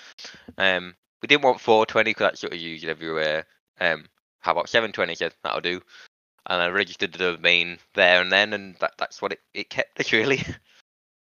Um, 0.59 0.97
we 1.23 1.29
didn't 1.29 1.45
want 1.45 1.61
420 1.61 2.11
because 2.11 2.25
that's 2.25 2.41
sort 2.41 2.55
of 2.55 2.59
used 2.61 2.85
everywhere. 2.85 3.47
Um, 3.81 4.07
how 4.41 4.53
about 4.53 4.69
720? 4.69 5.15
said 5.15 5.35
that'll 5.43 5.61
do, 5.61 5.81
and 6.47 6.63
I 6.63 6.69
registered 6.69 7.13
the 7.13 7.19
domain 7.37 7.79
there 7.95 8.21
and 8.21 8.33
then, 8.33 8.53
and 8.53 8.77
that, 8.81 8.93
that's 8.99 9.21
what 9.23 9.33
it, 9.33 9.41
it 9.55 9.71
kept 9.71 9.99
us 10.01 10.13
really. 10.13 10.43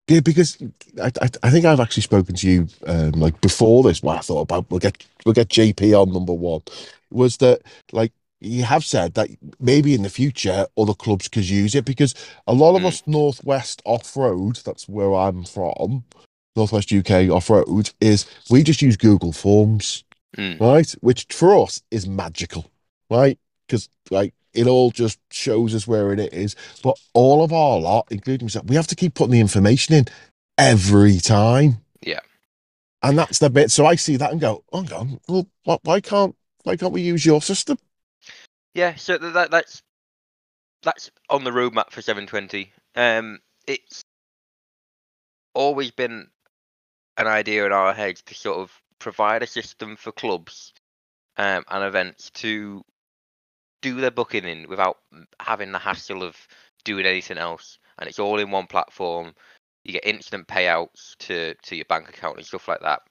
Yeah, 0.08 0.22
because 0.22 0.58
I, 1.04 1.12
I, 1.22 1.30
I 1.44 1.50
think 1.50 1.66
I've 1.66 1.82
actually 1.82 2.04
spoken 2.04 2.34
to 2.36 2.50
you 2.50 2.68
um, 2.86 3.12
like 3.12 3.42
before 3.42 3.84
this. 3.84 4.02
What 4.02 4.18
I 4.18 4.22
thought 4.22 4.42
about 4.42 4.72
we'll 4.72 4.80
get 4.80 5.06
we'll 5.26 5.34
get 5.34 5.50
JP 5.50 6.02
on 6.02 6.14
number 6.14 6.34
one 6.34 6.62
was 7.12 7.38
that 7.38 7.62
like 7.92 8.14
you 8.40 8.64
have 8.64 8.86
said 8.86 9.16
that 9.16 9.30
maybe 9.60 9.94
in 9.94 10.04
the 10.04 10.10
future 10.10 10.68
other 10.78 10.94
clubs 10.94 11.28
could 11.28 11.50
use 11.50 11.76
it 11.76 11.84
because 11.86 12.16
a 12.48 12.54
lot 12.54 12.78
of 12.78 12.84
Mm. 12.84 12.88
us 12.88 13.04
northwest 13.06 13.82
off 13.84 14.16
road. 14.16 14.62
That's 14.66 14.88
where 14.88 15.14
I'm 15.14 15.44
from. 15.44 16.06
Northwest 16.56 16.94
UK 16.94 17.30
off 17.30 17.50
road 17.50 17.92
is 18.00 18.26
we 18.50 18.64
just 18.64 18.82
use 18.82 18.96
Google 18.96 19.34
Forms, 19.34 20.06
Mm. 20.36 20.60
right? 20.60 20.90
Which 21.02 21.26
for 21.30 21.58
us 21.58 21.82
is 21.90 22.08
magical, 22.08 22.70
right? 23.10 23.40
Because 23.66 23.90
like 24.10 24.34
it 24.54 24.68
all 24.68 24.92
just 24.92 25.20
shows 25.32 25.76
us 25.76 25.88
where 25.88 26.12
it 26.12 26.20
is. 26.34 26.56
But 26.84 27.00
all 27.14 27.44
of 27.44 27.54
our 27.54 27.80
lot, 27.80 28.08
including 28.10 28.46
myself, 28.46 28.66
we 28.66 28.76
have 28.76 28.88
to 28.88 28.96
keep 28.96 29.14
putting 29.14 29.32
the 29.32 29.40
information 29.40 29.96
in 29.96 30.06
every 30.58 31.20
time. 31.20 31.78
Yeah. 32.02 32.20
And 33.04 33.18
that's 33.18 33.40
the 33.40 33.50
bit. 33.50 33.72
So 33.72 33.86
I 33.86 33.96
see 33.96 34.18
that 34.18 34.32
and 34.32 34.42
go, 34.42 34.64
oh, 34.74 34.82
hang 34.82 34.94
on, 34.94 35.20
well, 35.28 35.48
why, 35.84 36.02
can't 36.02 36.36
why 36.64 36.76
can't 36.76 36.94
we 36.94 37.02
use 37.02 37.26
your 37.26 37.42
system? 37.42 37.78
Yeah, 38.74 38.96
so 38.96 39.18
th- 39.18 39.34
that 39.34 39.52
that's 39.52 39.82
that's 40.84 41.10
on 41.30 41.44
the 41.44 41.52
roadmap 41.52 41.92
for 41.92 42.02
720. 42.02 42.72
Um, 42.96 43.40
it's 43.68 44.04
always 45.54 45.92
been 45.92 46.28
an 47.18 47.28
idea 47.28 47.66
in 47.66 47.72
our 47.72 47.94
heads 47.94 48.22
to 48.24 48.36
sort 48.36 48.60
of 48.60 48.72
provide 49.00 49.44
a 49.44 49.48
system 49.48 49.96
for 49.96 50.12
clubs 50.12 50.74
um, 51.38 51.64
and 51.70 51.84
events 51.84 52.30
to 52.32 52.84
do 53.82 53.96
their 54.02 54.12
booking 54.12 54.46
in 54.46 54.68
without 54.70 54.98
having 55.40 55.72
the 55.72 55.80
hassle 55.80 56.24
of 56.24 56.36
doing 56.84 57.06
anything 57.06 57.38
else, 57.38 57.80
and 58.00 58.10
it's 58.10 58.20
all 58.20 58.40
in 58.40 58.52
one 58.52 58.68
platform. 58.68 59.34
You 59.84 59.94
get 59.94 60.06
instant 60.06 60.48
payouts 60.48 61.16
to 61.20 61.56
to 61.56 61.76
your 61.76 61.86
bank 61.86 62.10
account 62.10 62.38
and 62.38 62.46
stuff 62.46 62.68
like 62.68 62.82
that. 62.82 63.02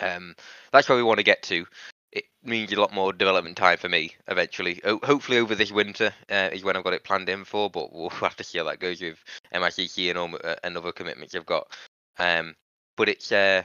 Um, 0.00 0.34
that's 0.72 0.88
where 0.88 0.98
we 0.98 1.04
want 1.04 1.18
to 1.18 1.24
get 1.24 1.42
to 1.44 1.66
it 2.12 2.24
means 2.42 2.72
a 2.72 2.80
lot 2.80 2.92
more 2.92 3.12
development 3.12 3.56
time 3.56 3.78
for 3.78 3.88
me 3.88 4.14
eventually. 4.28 4.80
Ho- 4.84 5.00
hopefully 5.02 5.38
over 5.38 5.54
this 5.54 5.70
winter 5.70 6.12
uh, 6.30 6.50
is 6.52 6.64
when 6.64 6.76
I've 6.76 6.84
got 6.84 6.92
it 6.94 7.04
planned 7.04 7.28
in 7.28 7.44
for, 7.44 7.70
but 7.70 7.92
we'll 7.92 8.08
have 8.10 8.36
to 8.36 8.44
see 8.44 8.58
how 8.58 8.64
that 8.64 8.80
goes 8.80 9.00
with 9.00 9.22
MICC 9.54 10.10
and 10.10 10.18
all 10.18 10.30
uh, 10.42 10.56
and 10.64 10.76
other 10.76 10.92
commitments 10.92 11.34
I've 11.34 11.46
got. 11.46 11.68
Um, 12.18 12.54
but 12.96 13.08
it's 13.08 13.32
uh, 13.32 13.62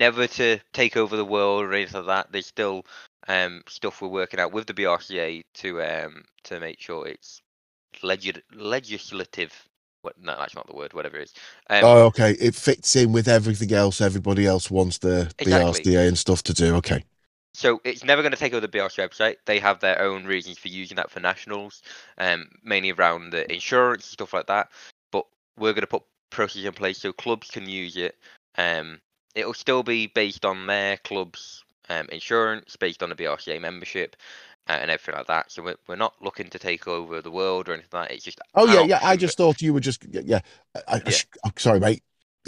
never 0.00 0.26
to 0.26 0.58
take 0.72 0.96
over 0.96 1.16
the 1.16 1.24
world 1.24 1.62
or 1.62 1.74
anything 1.74 2.04
like 2.04 2.06
that. 2.06 2.32
There's 2.32 2.46
still 2.46 2.84
um, 3.28 3.62
stuff 3.68 4.02
we're 4.02 4.08
working 4.08 4.40
out 4.40 4.52
with 4.52 4.66
the 4.66 4.74
BRCA 4.74 5.42
to 5.54 5.82
um, 5.82 6.24
to 6.44 6.58
make 6.58 6.80
sure 6.80 7.06
it's 7.06 7.42
legis- 8.02 8.42
legislative. 8.52 9.52
What, 10.02 10.14
no, 10.18 10.34
that's 10.38 10.56
not 10.56 10.66
the 10.66 10.74
word. 10.74 10.94
Whatever 10.94 11.18
it 11.18 11.24
is. 11.24 11.34
Um, 11.68 11.84
oh, 11.84 12.06
okay. 12.06 12.32
It 12.32 12.54
fits 12.54 12.96
in 12.96 13.12
with 13.12 13.28
everything 13.28 13.72
else. 13.72 14.00
Everybody 14.00 14.46
else 14.46 14.70
wants 14.70 14.98
the 14.98 15.30
Exactly. 15.38 15.82
BRCA 15.82 16.08
and 16.08 16.18
stuff 16.18 16.42
to 16.44 16.54
do. 16.54 16.74
Okay. 16.76 17.04
So 17.52 17.80
it's 17.84 18.04
never 18.04 18.22
going 18.22 18.32
to 18.32 18.38
take 18.38 18.54
over 18.54 18.66
the 18.66 18.78
BRC 18.78 19.06
website. 19.06 19.36
They 19.44 19.58
have 19.58 19.80
their 19.80 20.00
own 20.00 20.24
reasons 20.24 20.56
for 20.56 20.68
using 20.68 20.96
that 20.96 21.10
for 21.10 21.20
nationals, 21.20 21.82
um, 22.16 22.48
mainly 22.62 22.92
around 22.92 23.30
the 23.30 23.52
insurance 23.52 24.04
and 24.04 24.12
stuff 24.12 24.32
like 24.32 24.46
that. 24.46 24.70
But 25.12 25.26
we're 25.58 25.72
going 25.72 25.82
to 25.82 25.86
put 25.88 26.04
processes 26.30 26.64
in 26.64 26.72
place 26.72 26.98
so 26.98 27.12
clubs 27.12 27.50
can 27.50 27.68
use 27.68 27.96
it. 27.96 28.16
Um, 28.56 29.00
it'll 29.34 29.54
still 29.54 29.82
be 29.82 30.06
based 30.06 30.44
on 30.44 30.66
their 30.66 30.96
club's 30.98 31.64
um, 31.88 32.08
insurance, 32.10 32.76
based 32.76 33.02
on 33.02 33.08
the 33.08 33.14
BRCA 33.14 33.60
membership, 33.60 34.16
uh, 34.68 34.78
and 34.80 34.90
everything 34.90 35.16
like 35.16 35.26
that. 35.26 35.50
So 35.50 35.62
we're, 35.62 35.76
we're 35.88 35.96
not 35.96 36.14
looking 36.20 36.48
to 36.50 36.58
take 36.58 36.86
over 36.86 37.20
the 37.20 37.30
world 37.30 37.68
or 37.68 37.72
anything 37.72 37.88
like 37.92 38.08
that. 38.08 38.14
It's 38.14 38.24
just 38.24 38.40
Oh 38.54 38.66
yeah, 38.66 38.82
yeah. 38.82 39.00
I 39.02 39.16
just 39.16 39.36
thought 39.36 39.62
you 39.62 39.72
were 39.72 39.80
just 39.80 40.04
yeah. 40.10 40.40
I, 40.74 40.80
I, 40.88 41.02
Yeah. 41.06 41.16
I'm 41.44 41.52
sorry, 41.56 41.80
mate. 41.80 42.02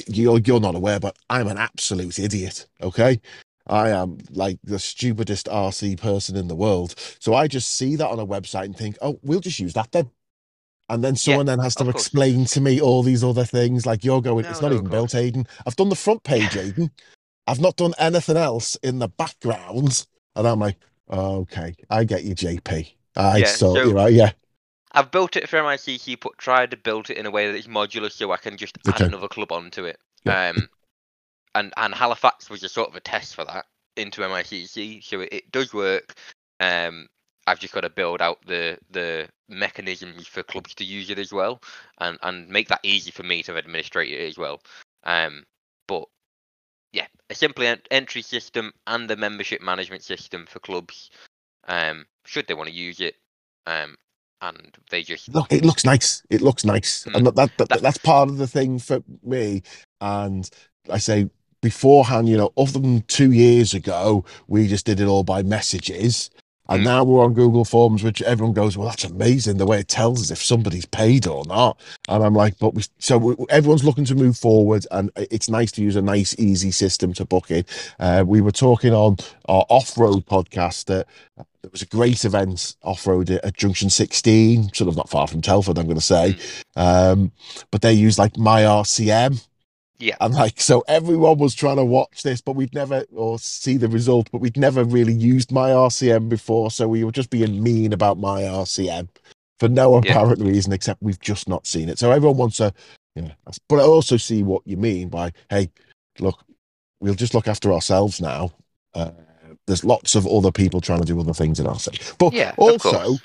You're 0.07 0.39
you're 0.39 0.61
not 0.61 0.75
aware, 0.75 1.01
but 1.01 1.17
I'm 1.29 1.49
an 1.49 1.59
absolute 1.59 2.19
idiot. 2.19 2.67
Okay, 2.81 3.21
I 3.67 3.91
am 3.91 4.19
like 4.31 4.59
the 4.65 4.79
stupidest 4.79 5.47
RC 5.47 6.01
person 6.01 6.37
in 6.37 6.49
the 6.49 6.55
world. 6.55 6.95
So 7.19 7.35
I 7.35 7.47
just 7.47 7.77
see 7.77 7.97
that 7.97 8.09
on 8.09 8.19
a 8.19 8.27
website 8.27 8.65
and 8.65 8.77
think, 8.77 8.97
oh, 9.03 9.19
we'll 9.23 9.41
just 9.41 9.59
use 9.59 9.75
that 9.75 9.93
then. 9.93 10.11
And 10.89 11.03
then 11.03 11.17
someone 11.17 11.47
then 11.47 11.59
has 11.61 11.75
to 11.77 11.85
of 11.85 11.93
course. 11.93 12.03
explain 12.07 12.45
to 12.47 12.61
me 12.61 12.81
all 12.81 13.03
these 13.03 13.25
other 13.25 13.45
things. 13.45 13.87
Like 13.87 14.05
you're 14.05 14.21
going, 14.21 14.45
No, 14.45 14.51
it's 14.51 14.61
not 14.61 14.71
no, 14.73 14.79
even 14.79 14.89
built, 14.91 15.11
Aiden. 15.13 15.47
I've 15.67 15.77
done 15.77 15.89
the 15.89 15.95
front 15.97 16.23
page, 16.23 16.51
Aiden. 16.51 16.91
I've 17.47 17.61
not 17.61 17.77
done 17.77 17.95
anything 17.99 18.37
else 18.37 18.77
in 18.83 18.99
the 18.99 19.09
background. 19.09 20.07
And 20.37 20.47
I'm 20.47 20.61
like, 20.61 20.77
okay, 21.11 21.75
I 21.91 22.05
get 22.05 22.25
you, 22.25 22.35
JP. 22.35 22.93
I 23.17 23.39
Yeah, 23.39 23.47
saw 23.47 23.75
so- 23.75 23.85
you 23.85 23.93
right, 23.93 24.13
yeah. 24.13 24.33
I've 24.95 25.11
built 25.11 25.37
it 25.37 25.49
for 25.49 25.57
MICC, 25.59 26.21
but 26.21 26.37
tried 26.37 26.71
to 26.73 26.77
build 26.77 27.09
it 27.09 27.17
in 27.17 27.25
a 27.25 27.31
way 27.31 27.47
that 27.51 27.57
it's 27.57 27.67
modular, 27.67 28.13
so 28.13 28.31
I 28.31 28.37
can 28.37 28.59
just 28.59 28.77
Okay. 28.87 29.05
add 29.05 29.09
another 29.09 29.29
club 29.29 29.51
onto 29.51 29.85
it. 29.87 29.99
Yeah. 30.25 30.51
Um, 30.51 30.69
and 31.55 31.73
and 31.79 31.95
Halifax 31.95 32.51
was 32.51 32.63
a 32.63 32.69
sort 32.69 32.91
of 32.91 32.97
a 32.97 33.01
test 33.01 33.35
for 33.35 33.45
that 33.47 33.65
into 33.97 34.21
MICC, 34.21 35.03
so 35.03 35.21
it, 35.21 35.31
it 35.33 35.51
does 35.51 35.73
work. 35.73 36.15
Um, 36.61 37.09
I've 37.47 37.61
just 37.61 37.75
got 37.75 37.83
to 37.83 37.91
build 37.91 38.23
out 38.23 38.39
the 38.47 38.79
the 38.91 39.29
mechanisms 39.49 40.27
for 40.27 40.43
clubs 40.43 40.75
to 40.77 40.85
use 40.85 41.11
it 41.11 41.19
as 41.19 41.33
well, 41.33 41.63
and 41.99 42.19
and 42.23 42.49
make 42.49 42.69
that 42.69 42.81
easy 42.83 43.11
for 43.11 43.23
me 43.25 43.43
to 43.45 43.57
administrate 43.57 44.13
it 44.13 44.27
as 44.29 44.39
well. 44.39 44.61
Um, 45.05 45.45
but 45.89 46.05
yeah, 46.93 47.07
a 47.31 47.35
simple 47.35 47.65
en- 47.65 47.83
entry 47.91 48.23
system 48.23 48.73
and 48.87 49.11
a 49.11 49.17
membership 49.17 49.63
management 49.63 50.03
system 50.05 50.47
for 50.49 50.61
clubs. 50.61 51.11
Um, 51.69 52.07
should 52.27 52.47
they 52.49 52.55
want 52.55 52.69
to 52.71 52.75
use 52.75 53.01
it, 53.01 53.17
um, 53.67 53.97
and 54.43 54.77
they 54.91 55.03
just 55.03 55.29
look 55.35 55.53
it 55.53 55.65
looks 55.65 55.85
nice 55.85 56.23
it 56.31 56.41
looks 56.43 56.65
nice 56.65 57.05
Mm. 57.05 57.15
and 57.17 57.27
that, 57.29 57.37
that, 57.37 57.59
that, 57.59 57.69
That- 57.69 57.83
that's 57.83 57.99
part 57.99 58.29
of 58.29 58.39
the 58.39 58.47
thing 58.49 58.79
for 58.79 59.03
me 59.23 59.63
and 60.01 60.49
i 60.91 60.99
say 60.99 61.31
beforehand 61.63 62.29
you 62.29 62.37
know 62.37 62.53
other 62.57 62.79
than 62.81 63.03
two 63.03 63.33
years 63.33 63.73
ago 63.75 64.25
we 64.49 64.67
just 64.67 64.85
did 64.87 65.01
it 65.01 65.07
all 65.07 65.23
by 65.25 65.43
messages 65.43 66.29
and 66.75 66.85
now 66.85 67.05
we're 67.05 67.25
on 67.25 67.35
google 67.35 67.65
forms 67.65 68.03
which 68.03 68.23
everyone 68.23 68.55
goes 68.55 68.77
well 68.77 68.89
that's 68.89 69.05
amazing 69.05 69.59
the 69.59 69.67
way 69.67 69.79
it 69.79 69.89
tells 69.89 70.21
us 70.21 70.31
if 70.31 70.43
somebody's 70.43 70.87
paid 70.87 71.27
or 71.27 71.45
not. 71.45 71.79
And 72.09 72.25
i'm 72.25 72.35
like 72.35 72.59
but 72.59 72.75
we 72.75 72.83
so 72.99 73.19
we, 73.19 73.37
everyone's 73.51 73.85
looking 73.85 74.05
to 74.07 74.15
move 74.15 74.37
forward 74.37 74.87
and 74.91 75.11
it's 75.17 75.49
nice 75.49 75.73
to 75.73 75.83
use 75.83 75.97
a 75.97 76.03
nice 76.03 76.35
easy 76.39 76.71
system 76.71 77.13
to 77.15 77.25
book 77.25 77.51
in. 77.51 77.65
Uh, 77.99 78.25
we 78.27 78.41
were 78.41 78.53
talking 78.53 78.93
on 78.93 79.17
our 79.49 79.65
off-road 79.69 80.27
podcast 80.27 80.87
that 80.87 81.07
there 81.37 81.71
was 81.71 81.83
a 81.83 81.87
great 81.87 82.25
event 82.25 82.77
off-road 82.83 83.31
at, 83.31 83.45
at 83.45 83.57
Junction 83.57 83.89
16, 83.89 84.73
sort 84.75 84.89
of 84.89 84.97
not 84.97 85.09
far 85.09 85.27
from 85.29 85.41
Telford, 85.41 85.79
I'm 85.79 85.87
going 85.87 85.97
to 85.97 86.03
say. 86.03 86.37
Um, 86.75 87.33
but 87.71 87.83
they 87.83 87.93
use 87.93 88.19
like 88.19 88.35
MyRCM, 88.35 89.47
yeah. 89.99 90.17
and 90.21 90.35
like 90.35 90.61
so 90.61 90.83
everyone 90.89 91.39
was 91.39 91.55
trying 91.55 91.77
to 91.77 91.85
watch 91.85 92.23
this, 92.23 92.41
but 92.41 92.57
we'd 92.57 92.75
never 92.75 93.05
or 93.15 93.39
see 93.39 93.77
the 93.77 93.89
result, 93.89 94.31
but 94.33 94.41
we'd 94.41 94.57
never 94.57 94.85
really 94.85 95.13
used 95.13 95.51
MyRCM 95.51 96.29
before, 96.29 96.71
so 96.71 96.89
we 96.89 97.05
were 97.05 97.13
just 97.13 97.31
being 97.31 97.63
mean 97.63 97.93
about 97.93 98.19
MyRCM 98.19 99.09
for 99.59 99.69
no 99.69 99.93
Yeah. 99.93 99.99
apparent 99.99 100.41
reason 100.41 100.73
except 100.73 101.03
we've 101.03 101.21
just 101.21 101.49
not 101.49 101.67
seen 101.67 101.89
it. 101.89 101.99
So 101.99 102.11
everyone 102.11 102.37
wants 102.37 102.57
to, 102.57 102.73
you 103.15 103.23
know, 103.23 103.33
but 103.69 103.77
I 103.77 103.83
also 103.83 104.17
see 104.17 104.43
what 104.43 104.63
you 104.67 104.77
mean 104.77 105.09
by 105.09 105.33
hey, 105.51 105.71
look, 106.19 106.45
we'll 107.01 107.15
just 107.15 107.35
look 107.35 107.49
after 107.49 107.73
ourselves 107.73 108.21
now. 108.21 108.53
Uh, 108.95 109.11
there's 109.67 109.85
lots 109.85 110.15
of 110.15 110.27
other 110.27 110.51
people 110.51 110.81
trying 110.81 111.01
to 111.01 111.07
do 111.07 111.21
other 111.21 111.33
things 111.35 111.61
in 111.61 111.67
our 111.67 111.79
city. 111.79 112.01
But 112.19 112.33
Yeah, 112.33 112.53
also, 112.57 113.17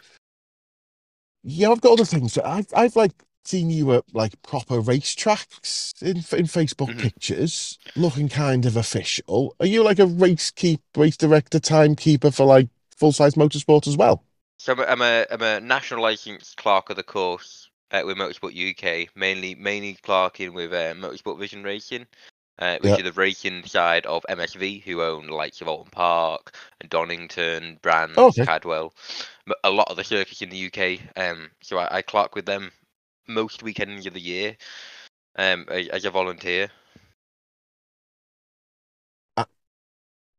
yeah, 1.43 1.69
I've 1.71 1.81
got 1.81 1.93
other 1.93 2.05
things. 2.05 2.37
I've, 2.37 2.67
I've 2.75 2.95
like 2.95 3.11
seen 3.47 3.69
you 3.69 3.93
at 3.93 4.03
like 4.13 4.41
proper 4.41 4.81
racetracks 4.81 6.01
in 6.01 6.17
in 6.17 6.45
Facebook 6.47 6.95
Mhm. 6.95 6.97
pictures, 6.97 7.77
looking 7.95 8.29
kind 8.29 8.65
of 8.65 8.75
official. 8.77 9.55
Are 9.59 9.65
you 9.67 9.83
like 9.83 9.99
a 9.99 10.05
race 10.05 10.51
keep, 10.51 10.81
race 10.95 11.17
director, 11.17 11.59
timekeeper 11.59 12.31
for 12.31 12.45
like 12.45 12.69
full 12.95 13.11
size 13.11 13.35
motorsport 13.35 13.87
as 13.87 13.97
well? 13.97 14.23
So 14.59 14.73
I'm 14.73 14.79
a, 14.79 14.85
I'm 14.85 15.01
a 15.01 15.25
I'm 15.31 15.41
a 15.41 15.59
national 15.59 16.01
licensed 16.01 16.57
clerk 16.57 16.89
of 16.89 16.95
the 16.95 17.03
course 17.03 17.69
uh, 17.91 18.01
with 18.05 18.17
Motorsport 18.17 18.53
UK, 18.53 19.09
mainly 19.15 19.55
mainly 19.55 19.95
clerking 19.95 20.53
with 20.53 20.73
uh, 20.73 20.93
Motorsport 20.93 21.39
Vision 21.39 21.63
Racing, 21.63 22.07
uh, 22.59 22.77
which 22.79 22.91
Yeah. 22.91 22.97
is 22.97 23.03
the 23.03 23.11
racing 23.13 23.63
side 23.65 24.05
of 24.05 24.25
MSV, 24.29 24.79
who 24.79 25.01
own 25.01 25.27
the 25.27 25.35
likes 25.35 25.61
of 25.61 25.67
Oulton 25.67 25.91
Park 25.91 26.55
and 26.81 26.89
Donington, 26.89 27.79
Brands, 27.81 28.15
Oh, 28.17 28.27
okay. 28.27 28.45
Cadwell, 28.45 28.93
a 29.63 29.69
lot 29.71 29.89
of 29.89 29.97
the 29.97 30.03
circuits 30.03 30.41
in 30.41 30.49
the 30.49 30.57
UK. 30.57 31.01
Um, 31.15 31.51
so 31.61 31.77
I, 31.79 31.97
I 31.97 32.01
clerk 32.01 32.35
with 32.35 32.45
them 32.45 32.71
most 33.27 33.63
weekends 33.63 34.05
of 34.07 34.13
the 34.13 34.21
year. 34.21 34.57
um, 35.37 35.65
as 35.69 36.05
a 36.05 36.11
volunteer. 36.11 36.69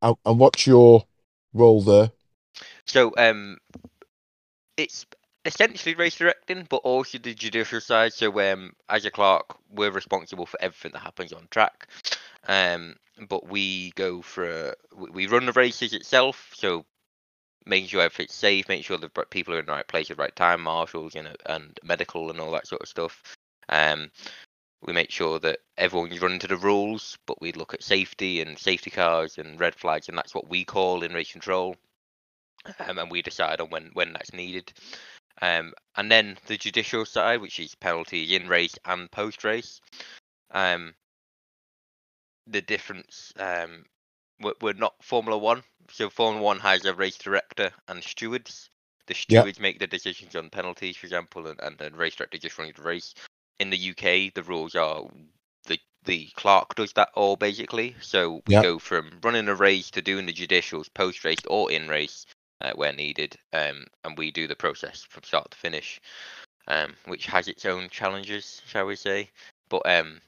And, 0.03 0.17
and 0.25 0.39
what's 0.39 0.67
your 0.67 1.07
role 1.53 1.83
there? 1.83 2.13
So 2.87 3.13
um, 3.17 3.59
it's 4.77 5.07
essentially 5.45 5.95
race 5.95 6.17
directing, 6.17 6.67
but 6.69 6.77
also 6.79 7.19
the 7.19 7.35
judicial 7.35 7.81
side. 7.81 8.13
So 8.13 8.41
um, 8.53 8.73
as 8.89 9.05
a 9.05 9.11
clerk, 9.11 9.57
we're 9.71 9.91
responsible 9.91 10.47
for 10.47 10.61
everything 10.61 10.93
that 10.93 11.01
happens 11.01 11.33
on 11.33 11.49
track. 11.51 11.89
Um, 12.47 12.97
but 13.29 13.49
we 13.49 13.91
go 13.93 14.23
for 14.23 14.75
we 14.97 15.27
run 15.27 15.47
the 15.47 15.53
races 15.53 15.93
itself. 15.95 16.53
So 16.55 16.85
making 17.69 17.89
sure 17.89 18.03
everything's 18.03 18.35
safe, 18.35 18.69
making 18.69 18.85
sure 18.85 18.99
the 18.99 19.11
people 19.31 19.55
are 19.55 19.61
in 19.61 19.67
the 19.67 19.73
right 19.73 19.87
place 19.87 20.11
at 20.11 20.17
the 20.17 20.23
right 20.23 20.35
time, 20.35 20.63
marshals, 20.63 21.15
you 21.15 21.23
know, 21.23 21.35
and 21.47 21.79
medical 21.85 22.31
and 22.31 22.41
all 22.41 22.51
that 22.53 22.67
sort 22.67 22.83
of 22.83 22.89
stuff. 22.89 23.23
Um, 23.69 24.11
we 24.83 24.93
make 24.93 25.11
sure 25.11 25.39
that 25.41 25.59
everyone's 25.77 26.23
running 26.23 26.39
to 26.41 26.49
the 26.49 26.57
rules, 26.57 27.19
but 27.27 27.41
we 27.41 27.53
look 27.53 27.75
at 27.75 27.83
safety 27.83 28.41
and 28.41 28.59
safety 28.59 28.91
cars 28.91 29.39
and 29.39 29.61
red 29.61 29.75
flags, 29.75 30.09
and 30.09 30.17
that's 30.17 30.35
what 30.35 30.49
we 30.49 30.65
call 30.65 31.03
in 31.03 31.13
race 31.13 31.33
control. 31.33 31.77
Um, 32.81 32.99
and 32.99 33.11
we 33.11 33.23
decide 33.23 33.61
on 33.61 33.71
when 33.71 33.91
when 33.95 34.13
that's 34.13 34.33
needed. 34.33 34.73
Um, 35.41 35.73
and 35.97 36.11
then 36.11 36.37
the 36.47 36.57
judicial 36.57 37.05
side, 37.07 37.41
which 37.41 37.61
is 37.61 37.75
penalties 37.75 38.33
in 38.33 38.49
race 38.49 38.77
and 38.85 39.11
post 39.11 39.45
race. 39.45 39.81
Um, 40.51 40.95
the 42.47 42.61
difference, 42.61 43.33
um, 43.39 43.85
we're, 44.41 44.55
we're 44.61 44.73
not 44.73 44.95
Formula 45.03 45.39
One. 45.39 45.63
So 45.91 46.11
Formula 46.11 46.43
One 46.45 46.61
has 46.61 46.85
a 46.85 46.95
race 46.95 47.19
director 47.19 47.73
and 47.89 48.03
stewards. 48.05 48.71
The 49.07 49.15
stewards 49.15 49.59
make 49.59 49.79
the 49.79 49.87
decisions 49.87 50.37
on 50.37 50.51
penalties, 50.51 50.97
for 50.97 51.07
example, 51.07 51.47
and, 51.47 51.59
and 51.61 51.79
the 51.79 51.91
race 51.91 52.15
director 52.17 52.39
just 52.39 52.59
runs 52.59 52.75
the 52.77 52.83
race. 52.83 53.15
In 53.59 53.71
the 53.71 53.91
UK, 53.91 54.35
the 54.35 54.43
rules 54.45 54.75
are 54.75 55.03
the 55.65 55.79
the 56.05 56.29
clerk 56.37 56.75
does 56.75 56.93
that 56.95 57.11
all 57.15 57.37
basically. 57.37 57.97
So 58.01 58.43
we 58.47 58.55
Yeah. 58.55 58.63
go 58.63 58.79
from 58.79 59.19
running 59.23 59.49
a 59.49 59.55
race 59.55 59.91
to 59.93 60.03
doing 60.03 60.27
the 60.27 60.33
judicials 60.33 60.89
post 60.89 61.25
race 61.25 61.45
or 61.49 61.71
in 61.73 61.89
race 61.89 62.27
uh, 62.61 62.73
where 62.75 62.93
needed, 62.93 63.37
um, 63.53 63.87
and 64.05 64.17
we 64.19 64.31
do 64.31 64.47
the 64.47 64.57
process 64.57 65.03
from 65.05 65.23
start 65.25 65.51
to 65.51 65.57
finish, 65.59 66.01
um, 66.69 66.97
which 67.07 67.27
has 67.27 67.49
its 67.49 67.65
own 67.65 67.89
challenges, 67.89 68.63
shall 68.67 68.87
we 68.87 68.97
say? 68.97 69.31
But 69.69 69.83
um, 69.87 70.21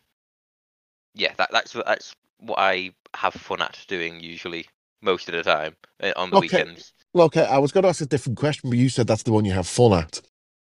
yeah, 1.14 1.34
that, 1.36 1.50
that's 1.52 1.72
that's 1.72 2.14
what 2.38 2.58
I 2.58 2.94
have 3.14 3.34
fun 3.34 3.62
at 3.62 3.84
doing 3.88 4.20
usually 4.20 4.66
most 5.02 5.28
of 5.28 5.34
the 5.34 5.42
time 5.42 5.76
uh, 6.02 6.12
on 6.16 6.30
the 6.30 6.38
Okay. 6.38 6.38
weekends. 6.38 6.92
Well, 7.12 7.26
okay, 7.26 7.44
I 7.44 7.58
was 7.58 7.72
going 7.72 7.82
to 7.82 7.88
ask 7.88 8.00
a 8.00 8.06
different 8.06 8.38
question, 8.38 8.70
but 8.70 8.78
you 8.78 8.88
said 8.88 9.06
that's 9.06 9.24
the 9.24 9.32
one 9.32 9.44
you 9.44 9.52
have 9.52 9.66
fun 9.66 9.92
at. 9.92 10.20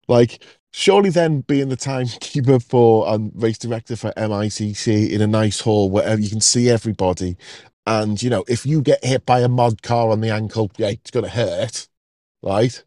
Like, 0.07 0.43
surely 0.73 1.09
then 1.09 1.41
being 1.41 1.69
the 1.69 1.77
timekeeper 1.77 2.59
for 2.69 3.07
and 3.13 3.31
race 3.35 3.57
director 3.57 3.95
for 3.95 4.13
MICC 4.17 5.11
in 5.11 5.21
a 5.21 5.27
nice 5.27 5.61
hall 5.61 5.89
where 5.89 6.19
you 6.19 6.29
can 6.29 6.41
see 6.41 6.69
everybody, 6.69 7.37
and 7.87 8.21
you 8.21 8.29
know, 8.29 8.43
if 8.47 8.65
you 8.65 8.81
get 8.81 9.03
hit 9.05 9.25
by 9.25 9.41
a 9.41 9.49
mod 9.49 9.81
car 9.83 10.09
on 10.11 10.21
the 10.21 10.29
ankle, 10.31 10.71
yeah, 10.77 10.89
it's 10.89 11.11
going 11.11 11.25
to 11.25 11.31
hurt, 11.31 11.87
right? 12.43 12.83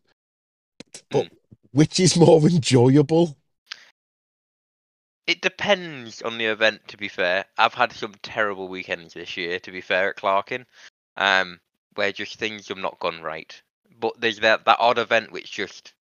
But 1.10 1.28
which 1.72 2.00
is 2.00 2.16
more 2.16 2.40
enjoyable? 2.46 3.36
It 5.28 5.42
depends 5.42 6.22
on 6.22 6.38
the 6.38 6.46
event. 6.46 6.88
To 6.88 6.96
be 6.96 7.06
fair, 7.06 7.44
I've 7.56 7.74
had 7.74 7.92
some 7.92 8.14
terrible 8.22 8.66
weekends 8.66 9.14
this 9.14 9.36
year. 9.36 9.60
To 9.60 9.70
be 9.70 9.80
fair, 9.80 10.10
at 10.10 10.16
Clarkin, 10.16 10.66
um, 11.18 11.60
where 11.96 12.12
just 12.12 12.38
things 12.38 12.68
have 12.68 12.78
not 12.78 13.00
gone 13.00 13.22
right. 13.22 13.62
But 14.00 14.20
there's 14.20 14.40
that 14.40 14.66
that 14.66 14.78
odd 14.80 14.98
event 14.98 15.32
which 15.32 15.52
just 15.52 15.94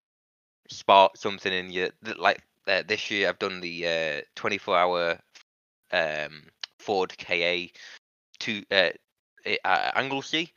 sparked 0.70 1.20
something 1.20 1.54
in 1.54 1.72
you. 1.72 1.92
That, 2.04 2.20
like 2.20 2.42
uh, 2.68 2.84
this 2.88 3.12
year, 3.12 3.30
I've 3.30 3.40
done 3.40 3.62
the 3.62 3.88
uh, 3.88 4.22
24 4.36 4.78
hour 4.78 5.20
um, 5.92 6.44
Ford 6.80 7.18
KA 7.18 7.72
to 8.40 8.64
uh, 8.72 8.90
uh, 9.66 9.92
Anglesey. 9.96 10.52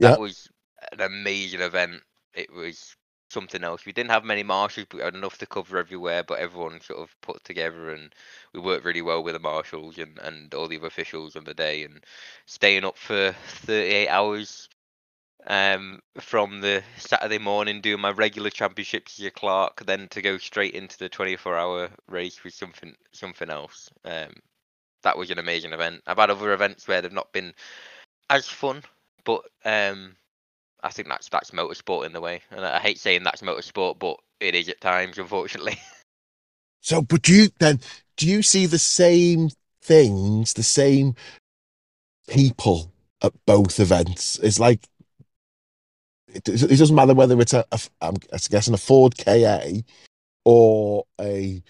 That 0.00 0.16
Yeah. 0.16 0.18
was 0.18 0.48
an 0.92 1.00
amazing 1.00 1.60
event. 1.60 2.02
It 2.34 2.52
was 2.52 2.96
something 3.28 3.64
else. 3.64 3.84
We 3.84 3.92
didn't 3.92 4.10
have 4.10 4.24
many 4.24 4.42
marshals, 4.42 4.86
but 4.88 4.98
we 4.98 5.04
had 5.04 5.14
enough 5.14 5.38
to 5.38 5.46
cover 5.46 5.78
everywhere. 5.78 6.22
But 6.22 6.38
everyone 6.38 6.80
sort 6.80 7.00
of 7.00 7.14
put 7.20 7.42
together, 7.44 7.90
and 7.90 8.14
we 8.52 8.60
worked 8.60 8.84
really 8.84 9.02
well 9.02 9.22
with 9.22 9.34
the 9.34 9.40
marshals 9.40 9.98
and, 9.98 10.18
and 10.22 10.52
all 10.54 10.68
the 10.68 10.76
other 10.76 10.86
officials 10.86 11.36
on 11.36 11.44
the 11.44 11.54
day, 11.54 11.84
and 11.84 12.04
staying 12.46 12.84
up 12.84 12.96
for 12.96 13.32
38 13.48 14.08
hours 14.08 14.68
um, 15.46 16.00
from 16.18 16.60
the 16.60 16.82
Saturday 16.96 17.38
morning, 17.38 17.80
doing 17.80 18.00
my 18.00 18.10
regular 18.10 18.50
championships 18.50 19.18
as 19.18 19.26
a 19.26 19.30
clerk, 19.30 19.84
then 19.86 20.08
to 20.08 20.22
go 20.22 20.38
straight 20.38 20.74
into 20.74 20.98
the 20.98 21.08
24-hour 21.08 21.90
race 22.08 22.42
was 22.42 22.54
something 22.54 22.94
something 23.12 23.50
else. 23.50 23.90
Um, 24.04 24.32
that 25.02 25.16
was 25.16 25.30
an 25.30 25.38
amazing 25.38 25.72
event. 25.72 26.02
I've 26.06 26.18
had 26.18 26.30
other 26.30 26.52
events 26.52 26.88
where 26.88 27.00
they've 27.00 27.12
not 27.12 27.32
been 27.32 27.54
as 28.28 28.48
fun, 28.48 28.82
but 29.24 29.42
um, 29.64 30.16
I 30.86 30.90
think 30.90 31.08
that's 31.08 31.28
that's 31.28 31.50
motorsport 31.50 32.06
in 32.06 32.12
the 32.12 32.20
way, 32.20 32.40
and 32.50 32.64
I 32.64 32.78
hate 32.78 32.98
saying 32.98 33.24
that's 33.24 33.42
motorsport, 33.42 33.98
but 33.98 34.18
it 34.40 34.54
is 34.54 34.68
at 34.68 34.80
times, 34.80 35.18
unfortunately. 35.18 35.78
So, 36.82 37.02
but 37.02 37.22
do 37.22 37.34
you 37.34 37.48
then 37.58 37.80
do 38.16 38.28
you 38.28 38.42
see 38.42 38.66
the 38.66 38.78
same 38.78 39.48
things, 39.82 40.52
the 40.52 40.62
same 40.62 41.16
people 42.28 42.92
at 43.24 43.32
both 43.44 43.80
events? 43.80 44.38
It's 44.38 44.60
like 44.60 44.86
it, 46.28 46.48
it 46.48 46.76
doesn't 46.78 46.94
matter 46.94 47.12
whether 47.12 47.40
it's 47.40 47.54
a, 47.54 47.64
a 47.72 47.80
I'm 48.00 48.14
guessing 48.50 48.72
a 48.72 48.76
Ford 48.76 49.18
KA 49.18 49.62
or 50.44 51.06
a 51.20 51.60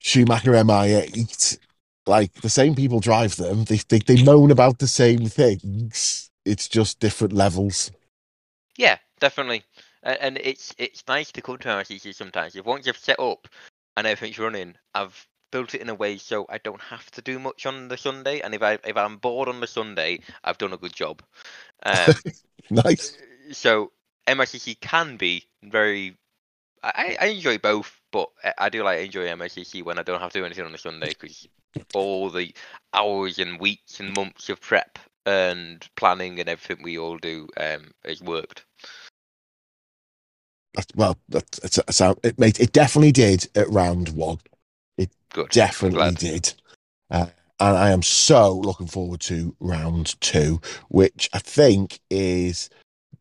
Schumacher 0.00 0.52
MI8. 0.52 1.58
Like 2.06 2.34
the 2.42 2.50
same 2.50 2.74
people 2.74 3.00
drive 3.00 3.36
them. 3.36 3.64
They 3.64 3.80
they, 3.88 4.00
they 4.00 4.22
moan 4.22 4.50
about 4.50 4.80
the 4.80 4.86
same 4.86 5.28
things. 5.28 6.30
It's 6.44 6.68
just 6.68 7.00
different 7.00 7.32
levels. 7.32 7.90
Yeah, 8.80 8.96
definitely. 9.20 9.62
And, 10.02 10.18
and 10.20 10.38
it's 10.38 10.74
it's 10.78 11.06
nice 11.06 11.30
to 11.32 11.42
come 11.42 11.58
to 11.58 11.68
RCC 11.68 12.14
sometimes. 12.14 12.56
If 12.56 12.64
once 12.64 12.86
you've 12.86 12.96
set 12.96 13.20
up 13.20 13.46
and 13.94 14.06
everything's 14.06 14.38
running, 14.38 14.74
I've 14.94 15.26
built 15.52 15.74
it 15.74 15.82
in 15.82 15.90
a 15.90 15.94
way 15.94 16.16
so 16.16 16.46
I 16.48 16.56
don't 16.56 16.80
have 16.80 17.10
to 17.10 17.20
do 17.20 17.38
much 17.38 17.66
on 17.66 17.88
the 17.88 17.98
Sunday. 17.98 18.40
And 18.40 18.54
if 18.54 18.62
I 18.62 18.78
if 18.86 18.96
I'm 18.96 19.18
bored 19.18 19.50
on 19.50 19.60
the 19.60 19.66
Sunday, 19.66 20.20
I've 20.42 20.56
done 20.56 20.72
a 20.72 20.78
good 20.78 20.94
job. 20.94 21.22
Um, 21.84 22.14
Nice. 22.70 23.18
so 23.52 23.92
MICC 24.26 24.80
can 24.80 25.18
be 25.18 25.44
very. 25.62 26.16
I, 26.82 27.18
I 27.20 27.26
enjoy 27.26 27.58
both, 27.58 28.00
but 28.10 28.30
I- 28.56 28.70
do 28.70 28.82
like 28.82 29.04
enjoy 29.04 29.26
MICC 29.26 29.84
when 29.84 29.98
I 29.98 30.02
don't 30.02 30.20
have 30.20 30.32
to 30.32 30.38
do 30.38 30.46
anything 30.46 30.64
on 30.64 30.74
a 30.74 30.78
Sunday 30.78 31.08
because 31.08 31.46
all 31.92 32.30
the 32.30 32.54
hours 32.94 33.38
and 33.38 33.60
weeks 33.60 34.00
and 34.00 34.14
months 34.14 34.48
of 34.48 34.62
prep 34.62 34.98
and 35.26 35.86
planning 35.96 36.40
and 36.40 36.48
everything 36.48 36.82
we 36.82 36.96
all 36.98 37.18
do 37.18 37.46
um, 37.58 37.90
has 38.06 38.22
worked. 38.22 38.64
That's, 40.74 40.94
well, 40.94 41.18
that's, 41.28 41.58
that's, 41.60 41.76
that's, 41.76 42.00
it 42.22 42.38
made 42.38 42.60
it 42.60 42.72
definitely 42.72 43.12
did 43.12 43.48
at 43.54 43.68
round 43.70 44.10
one. 44.10 44.38
It 44.96 45.10
Good. 45.32 45.50
definitely 45.50 45.98
glad. 45.98 46.16
did. 46.16 46.54
Uh, 47.10 47.26
and 47.58 47.76
I 47.76 47.90
am 47.90 48.02
so 48.02 48.54
looking 48.54 48.86
forward 48.86 49.20
to 49.22 49.54
round 49.60 50.20
two, 50.20 50.60
which 50.88 51.28
I 51.32 51.38
think 51.40 52.00
is 52.08 52.70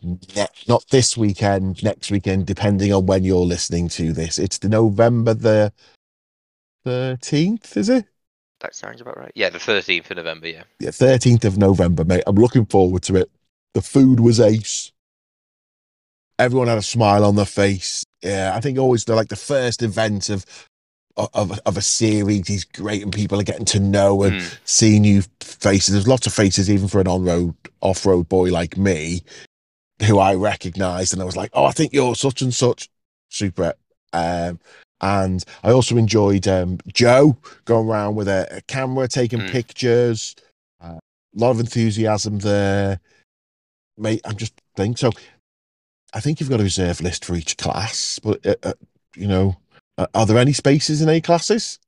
ne- 0.01 0.47
not 0.67 0.85
this 0.91 1.17
weekend, 1.17 1.83
next 1.83 2.09
weekend, 2.11 2.45
depending 2.45 2.93
on 2.93 3.05
when 3.05 3.23
you're 3.23 3.37
listening 3.37 3.89
to 3.89 4.13
this. 4.13 4.39
It's 4.39 4.59
the 4.59 4.69
November 4.69 5.33
the 5.33 5.73
13th, 6.85 7.75
is 7.75 7.89
it? 7.89 8.05
That 8.61 8.75
sounds 8.75 9.01
about 9.01 9.17
right. 9.17 9.31
Yeah, 9.35 9.49
the 9.49 9.59
13th 9.59 10.11
of 10.11 10.17
November, 10.17 10.47
yeah. 10.47 10.63
Yeah, 10.79 10.89
13th 10.89 11.45
of 11.45 11.57
November, 11.57 12.03
mate. 12.03 12.23
I'm 12.27 12.35
looking 12.35 12.65
forward 12.65 13.03
to 13.03 13.15
it. 13.15 13.29
The 13.73 13.81
food 13.81 14.19
was 14.19 14.39
ace. 14.39 14.91
Everyone 16.39 16.67
had 16.69 16.77
a 16.77 16.81
smile 16.81 17.25
on 17.25 17.35
their 17.35 17.45
face. 17.45 18.03
Yeah, 18.23 18.53
I 18.55 18.61
think 18.61 18.79
always 18.79 19.03
the 19.03 19.15
like 19.15 19.27
the 19.27 19.35
first 19.35 19.83
event 19.83 20.29
of 20.29 20.45
of 21.17 21.59
of 21.65 21.77
a 21.77 21.81
series 21.81 22.49
is 22.49 22.63
great, 22.63 23.03
and 23.03 23.11
people 23.11 23.39
are 23.39 23.43
getting 23.43 23.65
to 23.65 23.79
know 23.79 24.23
and 24.23 24.37
Mm. 24.39 24.57
see 24.63 24.99
new 24.99 25.21
faces. 25.41 25.93
There's 25.93 26.07
lots 26.07 26.25
of 26.27 26.33
faces, 26.33 26.69
even 26.69 26.87
for 26.87 27.01
an 27.01 27.07
on-road, 27.09 27.55
off-road 27.81 28.29
boy 28.29 28.49
like 28.51 28.77
me, 28.77 29.21
who 30.07 30.17
I 30.17 30.33
recognised, 30.35 31.11
and 31.11 31.21
I 31.21 31.25
was 31.25 31.35
like, 31.35 31.51
"Oh, 31.53 31.65
I 31.65 31.71
think 31.71 31.91
you're 31.93 32.15
such 32.15 32.41
and 32.41 32.53
such." 32.53 32.89
Super. 33.29 33.73
Um, 34.13 34.59
and 35.01 35.43
I 35.63 35.71
also 35.71 35.97
enjoyed 35.97 36.47
um, 36.47 36.77
Joe 36.87 37.37
going 37.65 37.87
around 37.87 38.15
with 38.15 38.27
a, 38.27 38.47
a 38.57 38.61
camera, 38.61 39.07
taking 39.07 39.41
Mm. 39.41 39.51
pictures. 39.51 40.35
A 40.81 40.99
lot 41.35 41.51
of 41.51 41.59
enthusiasm 41.59 42.39
there, 42.39 42.99
mate. 43.97 44.21
I'm 44.25 44.35
just 44.37 44.53
think 44.75 44.97
so. 44.97 45.11
I 46.13 46.19
think 46.19 46.39
you've 46.39 46.49
got 46.49 46.59
a 46.59 46.63
reserve 46.63 47.01
list 47.01 47.25
for 47.25 47.35
each 47.35 47.57
class, 47.57 48.19
but 48.19 48.45
uh, 48.45 48.55
uh, 48.63 48.73
you 49.15 49.27
know, 49.27 49.57
uh, 49.97 50.07
are 50.13 50.25
there 50.25 50.37
any 50.37 50.53
spaces 50.53 51.01
in 51.01 51.09
A 51.09 51.21
classes? 51.21 51.79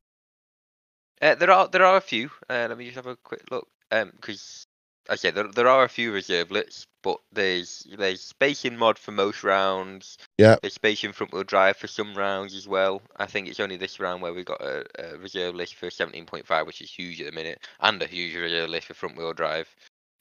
Uh, 1.22 1.36
there 1.36 1.52
are 1.52 1.68
there 1.68 1.86
are 1.86 1.98
a 1.98 2.02
few. 2.02 2.30
Uh, 2.50 2.68
let 2.70 2.78
me 2.78 2.86
just 2.86 2.96
have 2.96 3.08
a 3.08 3.16
quick 3.16 3.44
look. 3.52 3.68
Um, 3.92 4.12
because 4.16 4.66
okay, 5.10 5.32
there, 5.32 5.48
there 5.48 5.68
are 5.68 5.84
a 5.84 5.90
few 5.90 6.12
reserve 6.12 6.52
lists, 6.52 6.86
but 7.04 7.18
there's 7.32 7.88
there's 7.98 8.22
space 8.22 8.66
in 8.66 8.78
mod 8.78 8.98
for 8.98 9.12
most 9.12 9.44
rounds. 9.44 10.18
Yeah. 10.38 10.56
There's 10.62 10.74
space 10.74 11.04
in 11.04 11.14
front 11.14 11.34
wheel 11.34 11.44
drive 11.44 11.78
for 11.78 11.88
some 11.88 12.16
rounds 12.16 12.56
as 12.56 12.68
well. 12.68 13.02
I 13.18 13.26
think 13.26 13.48
it's 13.48 13.60
only 13.60 13.78
this 13.78 14.00
round 14.00 14.22
where 14.22 14.34
we've 14.34 14.46
got 14.46 14.62
a, 14.62 14.86
a 15.00 15.18
reserve 15.18 15.56
list 15.56 15.76
for 15.76 15.88
17.5, 15.88 16.66
which 16.66 16.82
is 16.82 16.92
huge 16.92 17.20
at 17.22 17.28
the 17.28 17.32
minute, 17.32 17.60
and 17.80 18.02
a 18.02 18.08
huge 18.08 18.36
reserve 18.36 18.70
list 18.70 18.88
for 18.88 18.94
front 18.94 19.18
wheel 19.18 19.34
drive. 19.34 19.74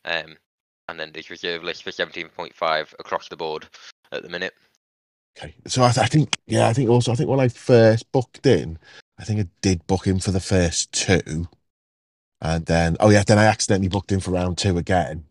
Um, 0.04 0.36
and 0.90 1.00
then 1.00 1.10
there's 1.12 1.30
reserve 1.30 1.62
list 1.62 1.82
for 1.82 1.90
17.5 1.90 2.94
across 2.98 3.28
the 3.28 3.36
board 3.36 3.66
at 4.12 4.22
the 4.22 4.28
minute. 4.28 4.54
Okay, 5.38 5.54
so 5.66 5.84
I, 5.84 5.92
th- 5.92 6.04
I 6.04 6.08
think 6.08 6.36
yeah, 6.46 6.68
I 6.68 6.72
think 6.72 6.90
also 6.90 7.12
I 7.12 7.14
think 7.14 7.30
when 7.30 7.40
I 7.40 7.48
first 7.48 8.10
booked 8.12 8.44
in, 8.46 8.78
I 9.18 9.24
think 9.24 9.40
I 9.40 9.46
did 9.62 9.86
book 9.86 10.06
in 10.06 10.18
for 10.18 10.32
the 10.32 10.40
first 10.40 10.92
two, 10.92 11.48
and 12.40 12.66
then 12.66 12.96
oh 13.00 13.10
yeah, 13.10 13.22
then 13.22 13.38
I 13.38 13.44
accidentally 13.44 13.88
booked 13.88 14.12
in 14.12 14.20
for 14.20 14.32
round 14.32 14.58
two 14.58 14.76
again. 14.76 15.24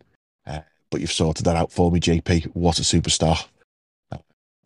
Uh, 0.47 0.61
but 0.89 1.01
you've 1.01 1.11
sorted 1.11 1.45
that 1.45 1.57
out 1.57 1.71
for 1.71 1.91
me, 1.91 1.99
JP. 1.99 2.45
What 2.53 2.79
a 2.79 2.83
superstar! 2.83 3.45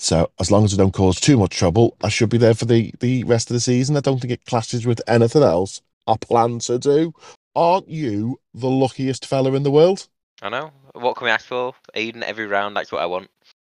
So 0.03 0.29
as 0.39 0.51
long 0.51 0.65
as 0.65 0.73
I 0.73 0.77
don't 0.77 0.93
cause 0.93 1.19
too 1.19 1.37
much 1.37 1.55
trouble, 1.55 1.95
I 2.03 2.09
should 2.09 2.29
be 2.29 2.37
there 2.37 2.53
for 2.53 2.65
the 2.65 2.93
the 2.99 3.23
rest 3.23 3.49
of 3.49 3.53
the 3.53 3.59
season. 3.59 3.97
I 3.97 4.01
don't 4.01 4.19
think 4.19 4.33
it 4.33 4.45
clashes 4.45 4.85
with 4.85 5.01
anything 5.07 5.43
else 5.43 5.81
I 6.07 6.17
plan 6.17 6.59
to 6.59 6.77
do. 6.77 7.13
Aren't 7.55 7.87
you 7.87 8.39
the 8.53 8.69
luckiest 8.69 9.25
fella 9.25 9.53
in 9.53 9.63
the 9.63 9.71
world? 9.71 10.07
I 10.41 10.49
know. 10.49 10.71
What 10.93 11.15
can 11.17 11.25
we 11.25 11.31
ask 11.31 11.45
for? 11.45 11.73
Aiden 11.95 12.21
every 12.21 12.47
round. 12.47 12.75
That's 12.75 12.91
what 12.91 13.01
I 13.01 13.05
want. 13.05 13.29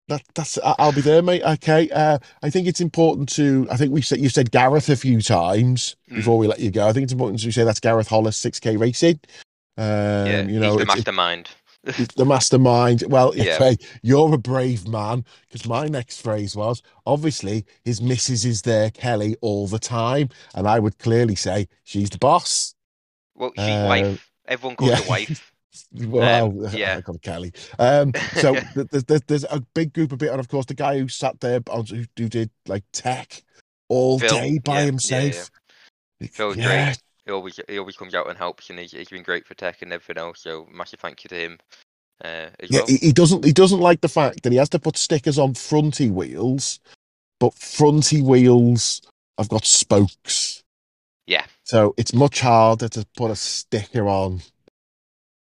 That, 0.08 0.22
that's 0.34 0.58
I'll 0.64 0.92
be 0.92 1.02
there, 1.02 1.20
mate. 1.20 1.42
Okay. 1.42 1.90
Uh, 1.90 2.18
I 2.42 2.48
think 2.48 2.66
it's 2.66 2.80
important 2.80 3.28
to. 3.30 3.66
I 3.70 3.76
think 3.76 3.92
we 3.92 4.00
said 4.00 4.20
you 4.20 4.28
said 4.30 4.50
Gareth 4.50 4.88
a 4.88 4.96
few 4.96 5.20
times 5.20 5.96
Mm. 6.10 6.16
before 6.16 6.38
we 6.38 6.46
let 6.46 6.60
you 6.60 6.70
go. 6.70 6.88
I 6.88 6.92
think 6.92 7.04
it's 7.04 7.12
important 7.12 7.40
to 7.42 7.52
say 7.52 7.64
that's 7.64 7.80
Gareth 7.80 8.08
Hollis, 8.08 8.36
six 8.36 8.58
K 8.58 8.76
Racing. 8.78 9.20
Um, 9.76 9.84
yeah, 9.86 10.40
you 10.42 10.58
know, 10.58 10.70
he's 10.70 10.76
the 10.76 10.82
it's- 10.82 10.96
mastermind. 10.96 11.48
it's 11.84 12.14
the 12.14 12.24
mastermind. 12.24 13.04
Well, 13.08 13.34
Yeah. 13.36 13.72
you're 14.02 14.34
a 14.34 14.38
brave 14.38 14.88
man 14.88 15.24
because 15.46 15.66
my 15.68 15.86
next 15.86 16.20
phrase 16.22 16.56
was 16.56 16.82
obviously 17.06 17.64
his 17.84 18.00
missus 18.00 18.44
is 18.44 18.62
there, 18.62 18.90
Kelly, 18.90 19.36
all 19.42 19.66
the 19.68 19.78
time, 19.78 20.30
and 20.54 20.66
I 20.66 20.78
would 20.80 20.98
clearly 20.98 21.34
say 21.36 21.68
she's 21.84 22.10
the 22.10 22.18
boss. 22.18 22.74
Well, 23.34 23.52
she 23.56 23.62
Uh, 23.62 23.86
wife. 23.86 24.30
Everyone 24.46 24.76
calls 24.76 24.90
yeah. 24.90 24.96
her 24.96 25.04
wife. 25.08 25.52
Well, 25.92 26.54
yeah. 26.72 26.96
I 26.96 27.00
got 27.00 27.22
Kelly. 27.22 27.52
Um, 27.78 28.12
so 28.34 28.54
th- 28.74 28.90
th- 28.90 29.06
th- 29.06 29.26
there's 29.26 29.44
a 29.44 29.60
big 29.74 29.92
group 29.92 30.12
of 30.12 30.22
it, 30.22 30.30
and 30.30 30.40
of 30.40 30.48
course 30.48 30.66
the 30.66 30.74
guy 30.74 30.98
who 30.98 31.08
sat 31.08 31.40
there 31.40 31.60
on- 31.70 31.86
who, 31.86 32.04
who 32.16 32.28
did 32.28 32.50
like 32.66 32.84
tech 32.92 33.42
all 33.88 34.18
Phil, 34.18 34.28
day 34.28 34.58
by 34.58 34.74
yeah, 34.74 34.78
yeah, 34.80 34.86
himself. 34.86 35.50
Phil's 36.30 36.56
Yeah, 36.56 36.86
great. 36.86 36.98
He 37.26 37.32
always 37.32 37.60
he 37.68 37.78
always 37.78 37.96
comes 37.96 38.14
out 38.14 38.28
and 38.28 38.38
helps, 38.38 38.70
and 38.70 38.78
he's, 38.78 38.92
he's 38.92 39.08
been 39.08 39.22
great 39.22 39.46
for 39.46 39.54
tech 39.54 39.82
and 39.82 39.92
everything 39.92 40.18
else. 40.18 40.40
So 40.40 40.66
massive 40.70 41.00
thank 41.00 41.24
you 41.24 41.28
to 41.28 41.36
him 41.36 41.58
uh, 42.24 42.48
yeah. 42.60 42.80
well. 42.80 42.86
He, 42.86 42.96
he 42.96 43.12
doesn't. 43.12 43.44
He 43.44 43.52
doesn't 43.52 43.80
like 43.80 44.00
the 44.00 44.08
fact 44.08 44.42
that 44.42 44.52
he 44.52 44.58
has 44.58 44.68
to 44.70 44.78
put 44.78 44.96
stickers 44.96 45.38
on 45.38 45.54
fronty 45.54 46.10
wheels, 46.10 46.80
but 47.38 47.52
fronty 47.54 48.22
wheels 48.22 49.02
have 49.36 49.48
got 49.48 49.64
spokes. 49.64 50.62
Yeah. 51.26 51.44
So 51.64 51.94
it's 51.96 52.14
much 52.14 52.40
harder 52.40 52.88
to 52.88 53.06
put 53.16 53.30
a 53.30 53.36
sticker 53.36 54.08
on. 54.08 54.40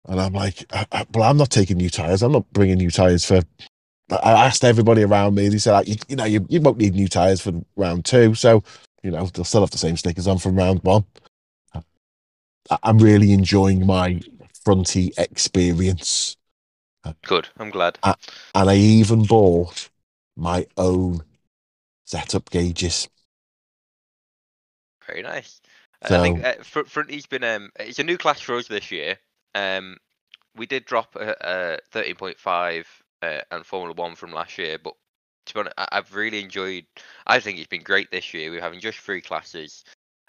And 0.07 0.19
I'm 0.19 0.33
like, 0.33 0.65
I, 0.73 0.85
I, 0.91 1.05
well, 1.13 1.29
I'm 1.29 1.37
not 1.37 1.49
taking 1.49 1.77
new 1.77 1.89
tires. 1.89 2.23
I'm 2.23 2.31
not 2.31 2.51
bringing 2.53 2.77
new 2.77 2.91
tires 2.91 3.25
for. 3.25 3.41
I 4.09 4.15
I 4.15 4.45
asked 4.45 4.63
everybody 4.63 5.03
around 5.03 5.35
me. 5.35 5.47
They 5.47 5.57
said, 5.57 5.73
like, 5.73 5.87
you, 5.87 5.95
you 6.07 6.15
know, 6.15 6.25
you, 6.25 6.45
you 6.49 6.59
won't 6.59 6.77
need 6.77 6.95
new 6.95 7.07
tires 7.07 7.41
for 7.41 7.53
round 7.75 8.05
two. 8.05 8.35
So, 8.35 8.63
you 9.03 9.11
know, 9.11 9.25
they'll 9.27 9.45
still 9.45 9.61
have 9.61 9.71
the 9.71 9.77
same 9.77 9.97
stickers 9.97 10.27
on 10.27 10.37
from 10.37 10.55
round 10.55 10.81
one. 10.83 11.05
I, 11.73 11.81
I'm 12.83 12.97
really 12.97 13.31
enjoying 13.31 13.85
my 13.85 14.21
fronty 14.65 15.11
experience. 15.17 16.35
Good. 17.25 17.49
I'm 17.57 17.69
glad. 17.69 17.97
And 18.03 18.69
I 18.69 18.75
even 18.75 19.23
bought 19.23 19.89
my 20.35 20.67
own 20.77 21.23
setup 22.05 22.49
gauges. 22.49 23.07
Very 25.07 25.23
nice. 25.23 25.61
And 26.03 26.15
I 26.15 26.21
think 26.21 26.43
uh, 26.43 26.53
fr- 26.61 26.83
fronty's 26.85 27.25
been 27.25 27.43
um, 27.43 27.69
it's 27.79 27.99
a 27.99 28.03
new 28.03 28.17
class 28.17 28.39
for 28.39 28.55
us 28.55 28.67
this 28.67 28.91
year. 28.91 29.17
Um, 29.55 29.97
we 30.55 30.65
did 30.65 30.85
drop 30.85 31.15
a, 31.15 31.35
a 31.41 31.79
13.5 31.97 32.85
uh, 33.21 33.41
and 33.51 33.65
Formula 33.65 33.93
One 33.93 34.15
from 34.15 34.31
last 34.31 34.57
year, 34.57 34.77
but 34.77 34.93
to 35.45 35.53
be 35.53 35.59
honest, 35.61 35.75
I- 35.77 35.87
I've 35.91 36.15
really 36.15 36.41
enjoyed. 36.41 36.85
I 37.27 37.39
think 37.39 37.57
it's 37.57 37.67
been 37.67 37.83
great 37.83 38.11
this 38.11 38.33
year. 38.33 38.51
We're 38.51 38.61
having 38.61 38.79
just 38.79 38.99
three 38.99 39.21
classes, 39.21 39.83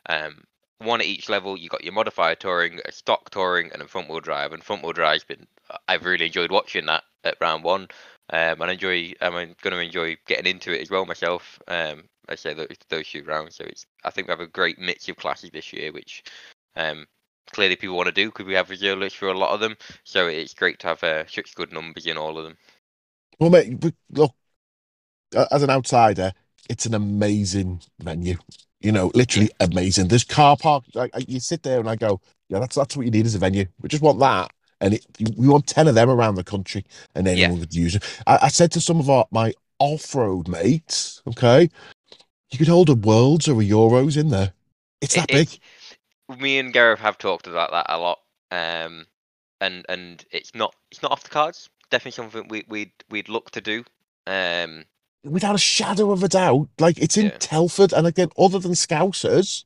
um, 0.09 0.43
one 0.79 1.01
at 1.01 1.07
each 1.07 1.29
level. 1.29 1.57
You 1.57 1.69
got 1.69 1.85
your 1.85 1.93
modified 1.93 2.41
touring, 2.41 2.81
a 2.85 2.93
stock 2.93 3.31
touring, 3.31 3.71
and 3.73 3.83
a 3.83 3.89
front 3.89 4.09
wheel 4.09 4.21
drive. 4.21 4.53
And 4.53 4.63
front 4.63 4.83
wheel 4.83 4.93
drive's 4.93 5.25
been. 5.25 5.47
I've 5.89 6.05
really 6.05 6.27
enjoyed 6.27 6.51
watching 6.51 6.87
that 6.87 7.05
at 7.25 7.37
round 7.41 7.65
one. 7.65 7.89
Um, 8.31 8.63
and 8.63 8.71
enjoy. 8.71 9.13
I'm 9.21 9.33
going 9.33 9.55
to 9.65 9.79
enjoy 9.79 10.17
getting 10.27 10.47
into 10.51 10.73
it 10.73 10.83
as 10.83 10.91
well 10.91 11.07
myself. 11.07 11.59
Um, 11.69 12.05
I 12.29 12.35
say 12.37 12.55
those 12.55 12.77
those 12.89 13.09
two 13.09 13.25
rounds. 13.25 13.57
So 13.57 13.65
it's. 13.65 13.87
I 14.05 14.11
think 14.11 14.29
we 14.29 14.33
have 14.33 14.41
a 14.41 14.47
great 14.47 14.79
mix 14.79 15.09
of 15.09 15.17
classes 15.17 15.51
this 15.51 15.73
year, 15.73 15.93
which 15.93 16.23
um, 16.77 17.07
clearly 17.53 17.77
people 17.77 17.97
want 17.97 18.07
to 18.09 18.13
do 18.13 18.27
because 18.27 18.47
we 18.47 18.55
have 18.55 18.71
reserve 18.71 18.99
lists 18.99 19.19
for 19.19 19.29
a 19.29 19.39
lot 19.39 19.53
of 19.53 19.61
them. 19.61 19.77
So 20.05 20.27
it's 20.27 20.55
great 20.55 20.79
to 20.81 20.89
have 20.89 21.03
uh, 21.05 21.27
such 21.27 21.55
good 21.55 21.73
numbers 21.73 22.07
in 22.07 22.17
all 22.17 22.39
of 22.39 22.45
them. 22.45 22.57
Well, 23.39 23.51
mate, 23.51 23.83
look, 24.11 24.35
as 25.51 25.63
an 25.63 25.71
outsider, 25.71 26.33
it's 26.69 26.87
an 26.87 26.95
amazing 26.95 27.81
venue. 28.01 28.37
You 28.81 28.93
know, 28.93 29.11
literally 29.15 29.51
amazing. 29.61 30.09
There's 30.09 30.25
car 30.25 30.57
park. 30.57 30.85
Like 30.95 31.13
you 31.29 31.41
sit 31.41 31.63
there 31.63 31.81
and 31.81 31.89
I 31.89 31.97
go, 31.97 32.21
yeah, 32.49 32.59
that's 32.59 32.77
that's 32.77 32.97
what 32.97 33.05
you 33.07 33.13
need 33.13 33.27
as 33.27 33.35
a 33.35 33.39
venue. 33.39 33.67
We 33.81 33.89
just 33.89 34.03
want 34.03 34.19
that, 34.21 34.51
and 34.81 34.95
it, 34.95 35.07
we 35.37 35.49
want 35.49 35.67
ten 35.67 35.89
of 35.89 35.95
them 35.95 36.11
around 36.11 36.35
the 36.35 36.45
country, 36.45 36.85
and 37.15 37.27
Yeah. 37.27 37.33
anyone 37.33 37.61
could 37.61 37.75
use 37.75 37.95
it. 37.95 38.03
I, 38.27 38.39
I 38.43 38.49
said 38.49 38.73
to 38.73 38.81
some 38.81 38.99
of 39.01 39.09
our 39.09 39.27
my 39.31 39.55
off-road 39.79 40.49
mates, 40.49 41.23
okay, 41.29 41.69
you 42.51 42.59
could 42.59 42.69
hold 42.69 42.89
a 42.91 42.95
worlds 42.95 43.49
or 43.49 43.61
a 43.61 43.65
Euros 43.65 44.17
in 44.17 44.29
there. 44.29 44.53
It's 45.01 45.15
that 45.15 45.31
It- 45.31 45.35
big. 45.35 45.49
it's- 45.49 45.59
me 46.39 46.59
and 46.59 46.73
Gareth 46.73 47.01
have 47.01 47.19
talked 47.19 47.47
about 47.47 47.71
that 47.73 47.87
a 47.89 47.99
lot. 47.99 48.19
Um, 48.51 49.07
and 49.61 49.85
and 49.89 50.25
it's 50.31 50.55
not 50.55 50.75
it's 50.91 51.03
not 51.03 51.13
off 51.13 51.23
the 51.23 51.31
cards. 51.31 51.69
Definitely 51.91 52.13
something 52.13 52.49
we 52.49 52.65
we'd 52.69 52.93
we'd 53.11 53.29
look 53.29 53.51
to 53.53 53.61
do. 53.61 53.85
Um, 54.27 54.85
without 55.25 55.55
a 55.55 55.59
shadow 55.59 56.11
of 56.11 56.23
a 56.23 56.29
doubt. 56.29 56.69
Like 56.79 56.99
it's 56.99 57.17
in 57.17 57.27
Yeah. 57.27 57.37
Telford, 57.39 57.93
and 57.93 58.07
again, 58.07 58.31
other 58.39 58.59
than 58.59 58.73
Scousers, 58.73 59.65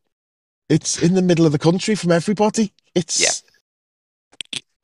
it's 0.68 1.00
in 1.00 1.14
the 1.14 1.22
middle 1.22 1.46
of 1.46 1.52
the 1.52 1.58
country 1.58 1.94
from 1.94 2.12
everybody. 2.12 2.72
It's 2.94 3.20
Yeah. 3.20 3.45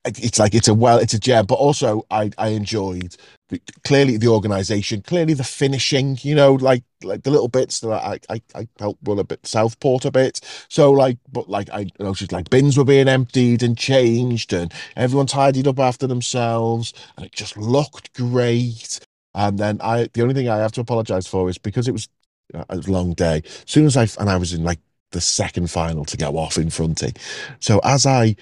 It- 0.05 0.25
It's 0.25 0.39
like 0.39 0.55
it's 0.55 0.69
a 0.69 0.75
well, 0.75 0.99
it's 0.99 1.15
a 1.15 1.19
gem, 1.19 1.47
but 1.47 1.55
also 1.57 2.05
I 2.11 2.31
I 2.39 2.49
enjoyed 2.49 3.17
the, 3.51 3.61
clearly 3.85 4.17
the 4.17 4.29
organisation, 4.29 5.03
clearly 5.03 5.35
the 5.35 5.45
finishing. 5.45 6.19
You 6.23 6.35
know, 6.35 6.55
like 6.55 6.85
like 7.03 7.23
the 7.23 7.31
little 7.31 7.49
bits 7.49 7.81
that 7.81 7.91
I 7.91 8.19
I 8.29 8.43
I 8.55 8.69
helped 8.79 9.07
run 9.07 9.19
a 9.19 9.25
bit 9.25 9.47
Southport 9.47 10.05
a 10.05 10.11
bit. 10.11 10.41
So 10.69 10.91
like, 10.93 11.19
but 11.31 11.49
like 11.49 11.69
I 11.73 11.87
noticed 11.99 12.33
like 12.33 12.51
bins 12.51 12.77
were 12.77 12.85
being 12.85 13.09
emptied 13.09 13.63
and 13.63 13.77
changed, 13.79 14.53
and 14.53 14.73
everyone 14.97 15.27
tidied 15.27 15.69
up 15.69 15.79
after 15.79 16.07
themselves, 16.07 16.93
and 17.17 17.27
it 17.27 17.33
just 17.33 17.57
looked 17.57 18.13
great. 18.15 19.01
And 19.35 19.59
then 19.59 19.81
I, 19.83 20.09
the 20.13 20.23
only 20.23 20.35
thing 20.35 20.49
I 20.49 20.59
have 20.59 20.73
to 20.73 20.81
apologize 20.83 21.27
for 21.27 21.49
is 21.49 21.57
because 21.59 21.89
it 21.89 21.93
was 21.93 22.09
uh, 22.55 22.65
a 22.69 22.77
long 22.79 23.15
day. 23.15 23.43
As 23.45 23.65
soon 23.67 23.87
as 23.87 23.97
I, 23.97 24.07
and 24.21 24.29
I 24.29 24.37
was 24.37 24.53
in 24.53 24.63
like 24.65 24.81
the 25.13 25.21
second 25.23 25.71
final 25.71 26.05
to 26.07 26.17
go 26.19 26.37
off 26.37 26.59
in 26.59 26.69
fronty. 26.69 27.17
So 27.61 27.81
as 27.85 28.05
I, 28.07 28.37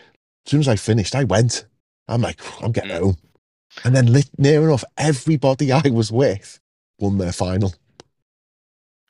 as 0.47 0.51
soon 0.51 0.61
as 0.61 0.69
I 0.69 0.77
finished, 0.77 1.15
I 1.15 1.25
went. 1.25 1.67
I'm 2.09 2.23
like, 2.23 2.41
I'm 2.63 2.73
getting 2.73 2.91
Mm. 2.91 2.99
home. 3.01 3.17
And 3.85 3.95
then 3.95 4.13
lit, 4.13 4.29
near 4.39 4.63
enough, 4.65 4.85
everybody 4.99 5.71
I 5.73 5.89
was 5.91 6.11
with 6.13 6.59
won 6.99 7.19
their 7.19 7.33
final. 7.33 7.75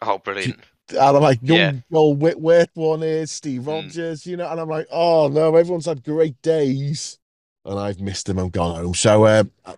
oh, 0.02 0.18
brilliant! 0.18 0.58
And 0.90 0.98
I'm 0.98 1.22
like, 1.22 1.38
young 1.42 1.58
Yeah. 1.58 1.72
Joel 1.92 2.14
Whitworth 2.14 2.70
won 2.74 3.02
it, 3.02 3.28
Steve 3.28 3.62
Mm. 3.62 3.66
Rogers, 3.66 4.26
you 4.26 4.36
know, 4.36 4.48
and 4.50 4.60
I'm 4.60 4.68
like, 4.68 4.86
oh 4.90 5.28
no, 5.28 5.54
everyone's 5.56 5.86
had 5.86 6.02
great 6.04 6.40
days. 6.42 7.18
And 7.64 7.78
I've 7.78 8.00
missed 8.00 8.26
them 8.26 8.38
and 8.38 8.50
gone 8.50 8.74
home. 8.76 8.94
So 8.94 9.26
um, 9.26 9.50
uh, 9.64 9.74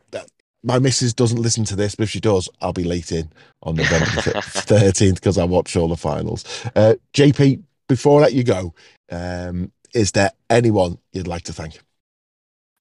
my 0.62 0.78
missus 0.78 1.12
doesn't 1.12 1.42
listen 1.42 1.64
to 1.64 1.76
this, 1.76 1.94
but 1.96 2.04
if 2.04 2.10
she 2.10 2.20
does, 2.20 2.48
I'll 2.60 2.72
be 2.72 2.84
late 2.84 3.10
in 3.12 3.30
on 3.62 3.74
November 3.74 4.06
thirteenth 4.42 5.16
because 5.16 5.36
I 5.38 5.44
watched 5.44 5.76
all 5.76 5.88
the 5.88 5.96
finals. 5.96 6.44
Uh, 6.76 6.94
JP, 7.12 7.62
before 7.88 8.20
I 8.20 8.24
let 8.24 8.32
you 8.34 8.44
go, 8.44 8.72
um, 9.10 9.72
is 9.94 10.12
there 10.12 10.32
anyone 10.50 10.98
you'd 11.12 11.26
like 11.28 11.42
to 11.44 11.52
thank? 11.52 11.80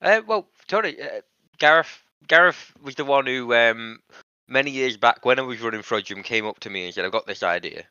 Uh, 0.01 0.21
well, 0.25 0.47
Tony, 0.67 0.99
uh, 1.01 1.21
Gareth, 1.59 2.01
Gareth 2.27 2.73
was 2.81 2.95
the 2.95 3.05
one 3.05 3.25
who, 3.27 3.53
um, 3.53 3.99
many 4.47 4.71
years 4.71 4.97
back 4.97 5.25
when 5.25 5.39
I 5.39 5.43
was 5.43 5.61
running 5.61 5.81
Frodsham, 5.81 6.23
came 6.23 6.45
up 6.45 6.59
to 6.61 6.69
me 6.69 6.85
and 6.85 6.93
said, 6.93 7.05
"I've 7.05 7.11
got 7.11 7.27
this 7.27 7.43
idea," 7.43 7.83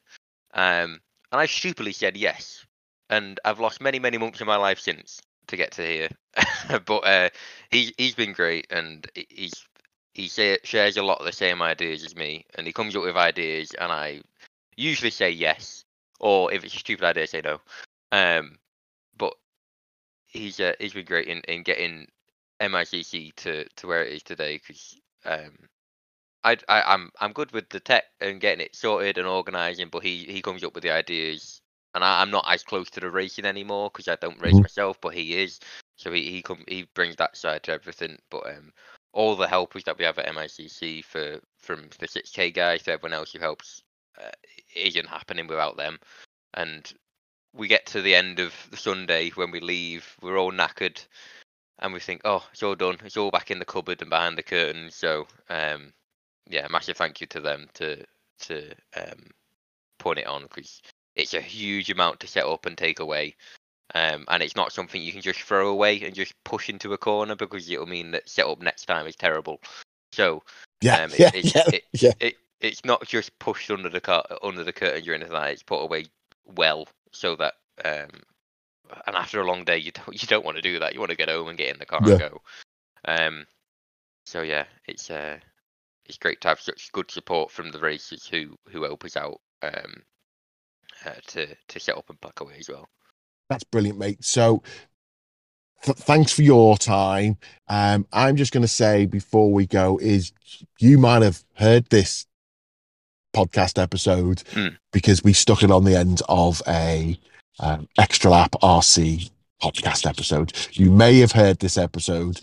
um, 0.54 1.00
and 1.32 1.40
I 1.40 1.46
stupidly 1.46 1.92
said 1.92 2.16
yes. 2.16 2.64
And 3.08 3.40
I've 3.44 3.58
lost 3.60 3.80
many, 3.80 3.98
many 3.98 4.18
months 4.18 4.40
of 4.40 4.46
my 4.46 4.56
life 4.56 4.78
since 4.78 5.20
to 5.48 5.56
get 5.56 5.72
to 5.72 5.82
here. 5.86 6.08
but 6.86 6.98
uh, 6.98 7.30
he 7.70 7.92
he's 7.98 8.14
been 8.14 8.32
great, 8.32 8.66
and 8.70 9.06
he- 9.14 9.26
he's 9.28 9.66
he 10.14 10.28
shares 10.28 10.96
a 10.96 11.02
lot 11.02 11.18
of 11.20 11.26
the 11.26 11.32
same 11.32 11.62
ideas 11.62 12.04
as 12.04 12.16
me, 12.16 12.44
and 12.54 12.66
he 12.66 12.72
comes 12.72 12.96
up 12.96 13.02
with 13.02 13.16
ideas, 13.16 13.72
and 13.74 13.92
I 13.92 14.22
usually 14.76 15.10
say 15.10 15.30
yes, 15.30 15.84
or 16.18 16.52
if 16.52 16.64
it's 16.64 16.74
a 16.74 16.78
stupid 16.78 17.04
idea, 17.04 17.26
say 17.26 17.42
no. 17.42 17.60
Um, 18.12 18.58
but 19.20 19.36
he's 20.28 20.60
uh, 20.60 20.74
he's 20.80 20.94
been 20.94 21.06
great 21.06 21.28
in, 21.28 21.40
in 21.48 21.64
getting 21.64 22.08
MICC 22.60 23.36
to 23.36 23.66
to 23.76 23.88
where 23.88 24.04
it 24.04 24.14
is 24.14 24.24
today 24.24 24.58
because 24.58 25.00
um, 25.26 25.54
I, 26.44 26.58
I 26.68 26.82
I'm 26.94 27.10
I'm 27.20 27.32
good 27.32 27.52
with 27.52 27.70
the 27.70 27.80
tech 27.80 28.04
and 28.20 28.40
getting 28.40 28.64
it 28.66 28.76
sorted 28.76 29.18
and 29.18 29.28
organising, 29.28 29.90
but 29.90 30.04
he 30.04 30.24
he 30.26 30.42
comes 30.42 30.64
up 30.64 30.74
with 30.74 30.84
the 30.84 30.92
ideas, 30.92 31.62
and 31.94 32.04
I, 32.04 32.22
I'm 32.22 32.32
not 32.32 32.46
as 32.48 32.64
close 32.64 32.90
to 32.92 33.00
the 33.00 33.10
racing 33.10 33.46
anymore 33.46 33.90
because 33.90 34.08
I 34.08 34.16
don't 34.16 34.40
race 34.40 34.60
Mhm. 34.60 34.62
myself, 34.62 35.00
but 35.02 35.14
he 35.14 35.42
is, 35.42 35.60
so 35.96 36.12
he 36.12 36.30
he 36.30 36.42
come 36.42 36.64
he 36.68 36.84
brings 36.94 37.16
that 37.16 37.36
side 37.36 37.64
to 37.64 37.72
everything. 37.72 38.18
But 38.30 38.48
um, 38.48 38.72
all 39.12 39.36
the 39.36 39.48
helpers 39.48 39.84
that 39.84 39.98
we 39.98 40.04
have 40.06 40.18
at 40.18 40.28
MICC 40.34 41.04
for 41.04 41.40
from 41.58 41.90
the 42.00 42.08
6K 42.08 42.50
guys 42.52 42.84
to 42.84 42.92
everyone 42.92 43.14
else 43.14 43.32
who 43.32 43.40
helps 43.40 43.82
uh, 44.20 44.30
isn't 44.76 45.08
happening 45.08 45.46
without 45.48 45.76
them, 45.78 45.98
and 46.54 46.92
we 47.54 47.68
get 47.68 47.86
to 47.86 48.02
the 48.02 48.14
end 48.14 48.38
of 48.38 48.54
the 48.70 48.76
Sunday 48.76 49.30
when 49.30 49.50
we 49.50 49.60
leave, 49.60 50.16
we're 50.22 50.38
all 50.38 50.52
knackered, 50.52 51.04
and 51.80 51.92
we 51.92 52.00
think, 52.00 52.20
oh, 52.24 52.44
it's 52.52 52.62
all 52.62 52.74
done, 52.74 52.98
it's 53.04 53.16
all 53.16 53.30
back 53.30 53.50
in 53.50 53.58
the 53.58 53.64
cupboard 53.64 54.00
and 54.00 54.10
behind 54.10 54.38
the 54.38 54.42
curtain. 54.42 54.90
So, 54.90 55.26
um, 55.48 55.92
yeah, 56.48 56.66
massive 56.70 56.96
thank 56.96 57.20
you 57.20 57.26
to 57.28 57.40
them 57.40 57.68
to 57.74 58.04
to 58.40 58.70
um, 58.96 59.30
putting 59.98 60.22
it 60.22 60.28
on 60.28 60.42
because 60.42 60.80
it's 61.14 61.34
a 61.34 61.40
huge 61.40 61.90
amount 61.90 62.20
to 62.20 62.26
set 62.26 62.46
up 62.46 62.66
and 62.66 62.76
take 62.76 63.00
away. 63.00 63.34
Um, 63.94 64.24
and 64.28 64.42
it's 64.42 64.56
not 64.56 64.72
something 64.72 65.02
you 65.02 65.12
can 65.12 65.20
just 65.20 65.40
throw 65.42 65.68
away 65.68 66.00
and 66.02 66.14
just 66.14 66.32
push 66.44 66.68
into 66.70 66.92
a 66.92 66.98
corner 66.98 67.34
because 67.34 67.68
it'll 67.68 67.86
mean 67.86 68.12
that 68.12 68.28
set 68.28 68.46
up 68.46 68.62
next 68.62 68.86
time 68.86 69.06
is 69.06 69.16
terrible. 69.16 69.60
So 70.12 70.42
Yeah, 70.80 71.02
um, 71.02 71.10
it- 71.12 71.18
yeah, 71.18 71.28
it's- 71.34 71.54
yeah, 71.54 71.64
it- 71.72 71.84
yeah. 71.92 72.12
it 72.20 72.36
it's 72.60 72.84
not 72.84 73.04
just 73.06 73.36
pushed 73.38 73.70
under 73.70 73.88
the 73.88 74.00
car 74.00 74.24
under 74.42 74.62
the 74.64 74.72
curtain 74.72 75.08
or 75.08 75.14
anything 75.14 75.32
like 75.32 75.44
that. 75.44 75.52
It's 75.52 75.62
put 75.62 75.82
away 75.82 76.06
well 76.46 76.86
so 77.12 77.36
that 77.36 77.54
um 77.84 78.10
and 79.06 79.16
after 79.16 79.40
a 79.40 79.46
long 79.46 79.64
day 79.64 79.78
you 79.78 79.92
don't 79.92 80.12
you 80.22 80.28
don't 80.28 80.44
want 80.44 80.56
to 80.56 80.62
do 80.62 80.78
that. 80.78 80.94
You 80.94 81.00
want 81.00 81.10
to 81.10 81.16
get 81.16 81.28
home 81.28 81.48
and 81.48 81.58
get 81.58 81.72
in 81.72 81.78
the 81.78 81.86
car 81.86 82.02
Yeah. 82.06 82.10
and 82.10 82.18
go. 82.18 82.42
Um 83.06 83.46
so 84.26 84.42
yeah, 84.42 84.66
it's 84.86 85.10
uh 85.10 85.38
it's 86.06 86.18
great 86.18 86.40
to 86.42 86.48
have 86.48 86.60
such 86.60 86.92
good 86.92 87.10
support 87.10 87.50
from 87.50 87.70
the 87.70 87.80
racers 87.80 88.26
who 88.26 88.56
who 88.70 88.84
help 88.84 89.04
us 89.04 89.16
out 89.16 89.40
um 89.62 90.02
uh, 91.04 91.12
to 91.26 91.54
to 91.68 91.80
set 91.80 91.96
up 91.96 92.08
and 92.08 92.20
pack 92.20 92.40
away 92.40 92.56
as 92.58 92.68
well. 92.68 92.88
That's 93.48 93.64
brilliant, 93.64 93.98
mate. 93.98 94.24
So, 94.24 94.62
th- 95.82 95.96
thanks 95.96 96.32
for 96.32 96.42
your 96.42 96.76
time. 96.76 97.38
Um, 97.68 98.06
I'm 98.12 98.36
just 98.36 98.52
going 98.52 98.62
to 98.62 98.68
say 98.68 99.06
before 99.06 99.52
we 99.52 99.66
go 99.66 99.98
is 100.00 100.32
you 100.78 100.98
might 100.98 101.22
have 101.22 101.44
heard 101.54 101.86
this 101.90 102.26
podcast 103.34 103.80
episode 103.82 104.38
Mm. 104.52 104.76
because 104.92 105.22
we 105.22 105.32
stuck 105.32 105.62
it 105.62 105.70
on 105.70 105.84
the 105.84 105.96
end 105.96 106.22
of 106.28 106.62
a 106.66 107.18
um, 107.60 107.88
extra 107.98 108.30
lap 108.30 108.52
RC 108.62 109.30
podcast 109.62 110.06
episode. 110.08 110.52
You 110.72 110.90
may 110.90 111.18
have 111.18 111.32
heard 111.32 111.58
this 111.58 111.76
episode 111.78 112.40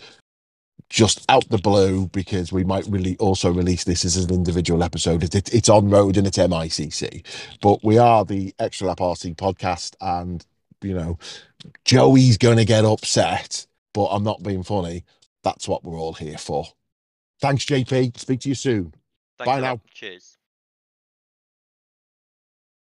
just 0.90 1.24
out 1.28 1.46
the 1.50 1.58
blue 1.58 2.06
because 2.08 2.50
we 2.52 2.64
might 2.64 2.86
really 2.86 3.16
also 3.18 3.52
release 3.52 3.84
this 3.84 4.04
as 4.04 4.16
an 4.16 4.32
individual 4.32 4.82
episode. 4.82 5.22
It, 5.22 5.34
it- 5.34 5.52
it's 5.54 5.68
on 5.68 5.90
road 5.90 6.16
and 6.16 6.26
it's 6.26 6.38
MICC, 6.38 7.24
but 7.60 7.84
we 7.84 7.98
are 7.98 8.24
the 8.24 8.54
extra 8.58 8.86
lap 8.86 8.98
RC 8.98 9.34
podcast 9.36 9.94
and 10.00 10.46
you 10.80 10.94
know, 10.94 11.18
Joey's 11.84 12.38
going 12.38 12.56
to 12.56 12.64
get 12.64 12.84
upset, 12.84 13.66
but 13.92 14.06
I'm 14.06 14.22
not 14.22 14.44
being 14.44 14.62
funny. 14.62 15.04
That's 15.42 15.66
what 15.66 15.82
we're 15.82 15.98
all 15.98 16.14
here 16.14 16.38
for. 16.38 16.66
Thanks, 17.40 17.64
JP. 17.64 18.16
Speak 18.16 18.40
to 18.40 18.48
you 18.48 18.54
soon. 18.54 18.94
Thanks 19.38 19.46
Bye 19.50 19.60
now. 19.60 19.80
Cheers. 19.92 20.37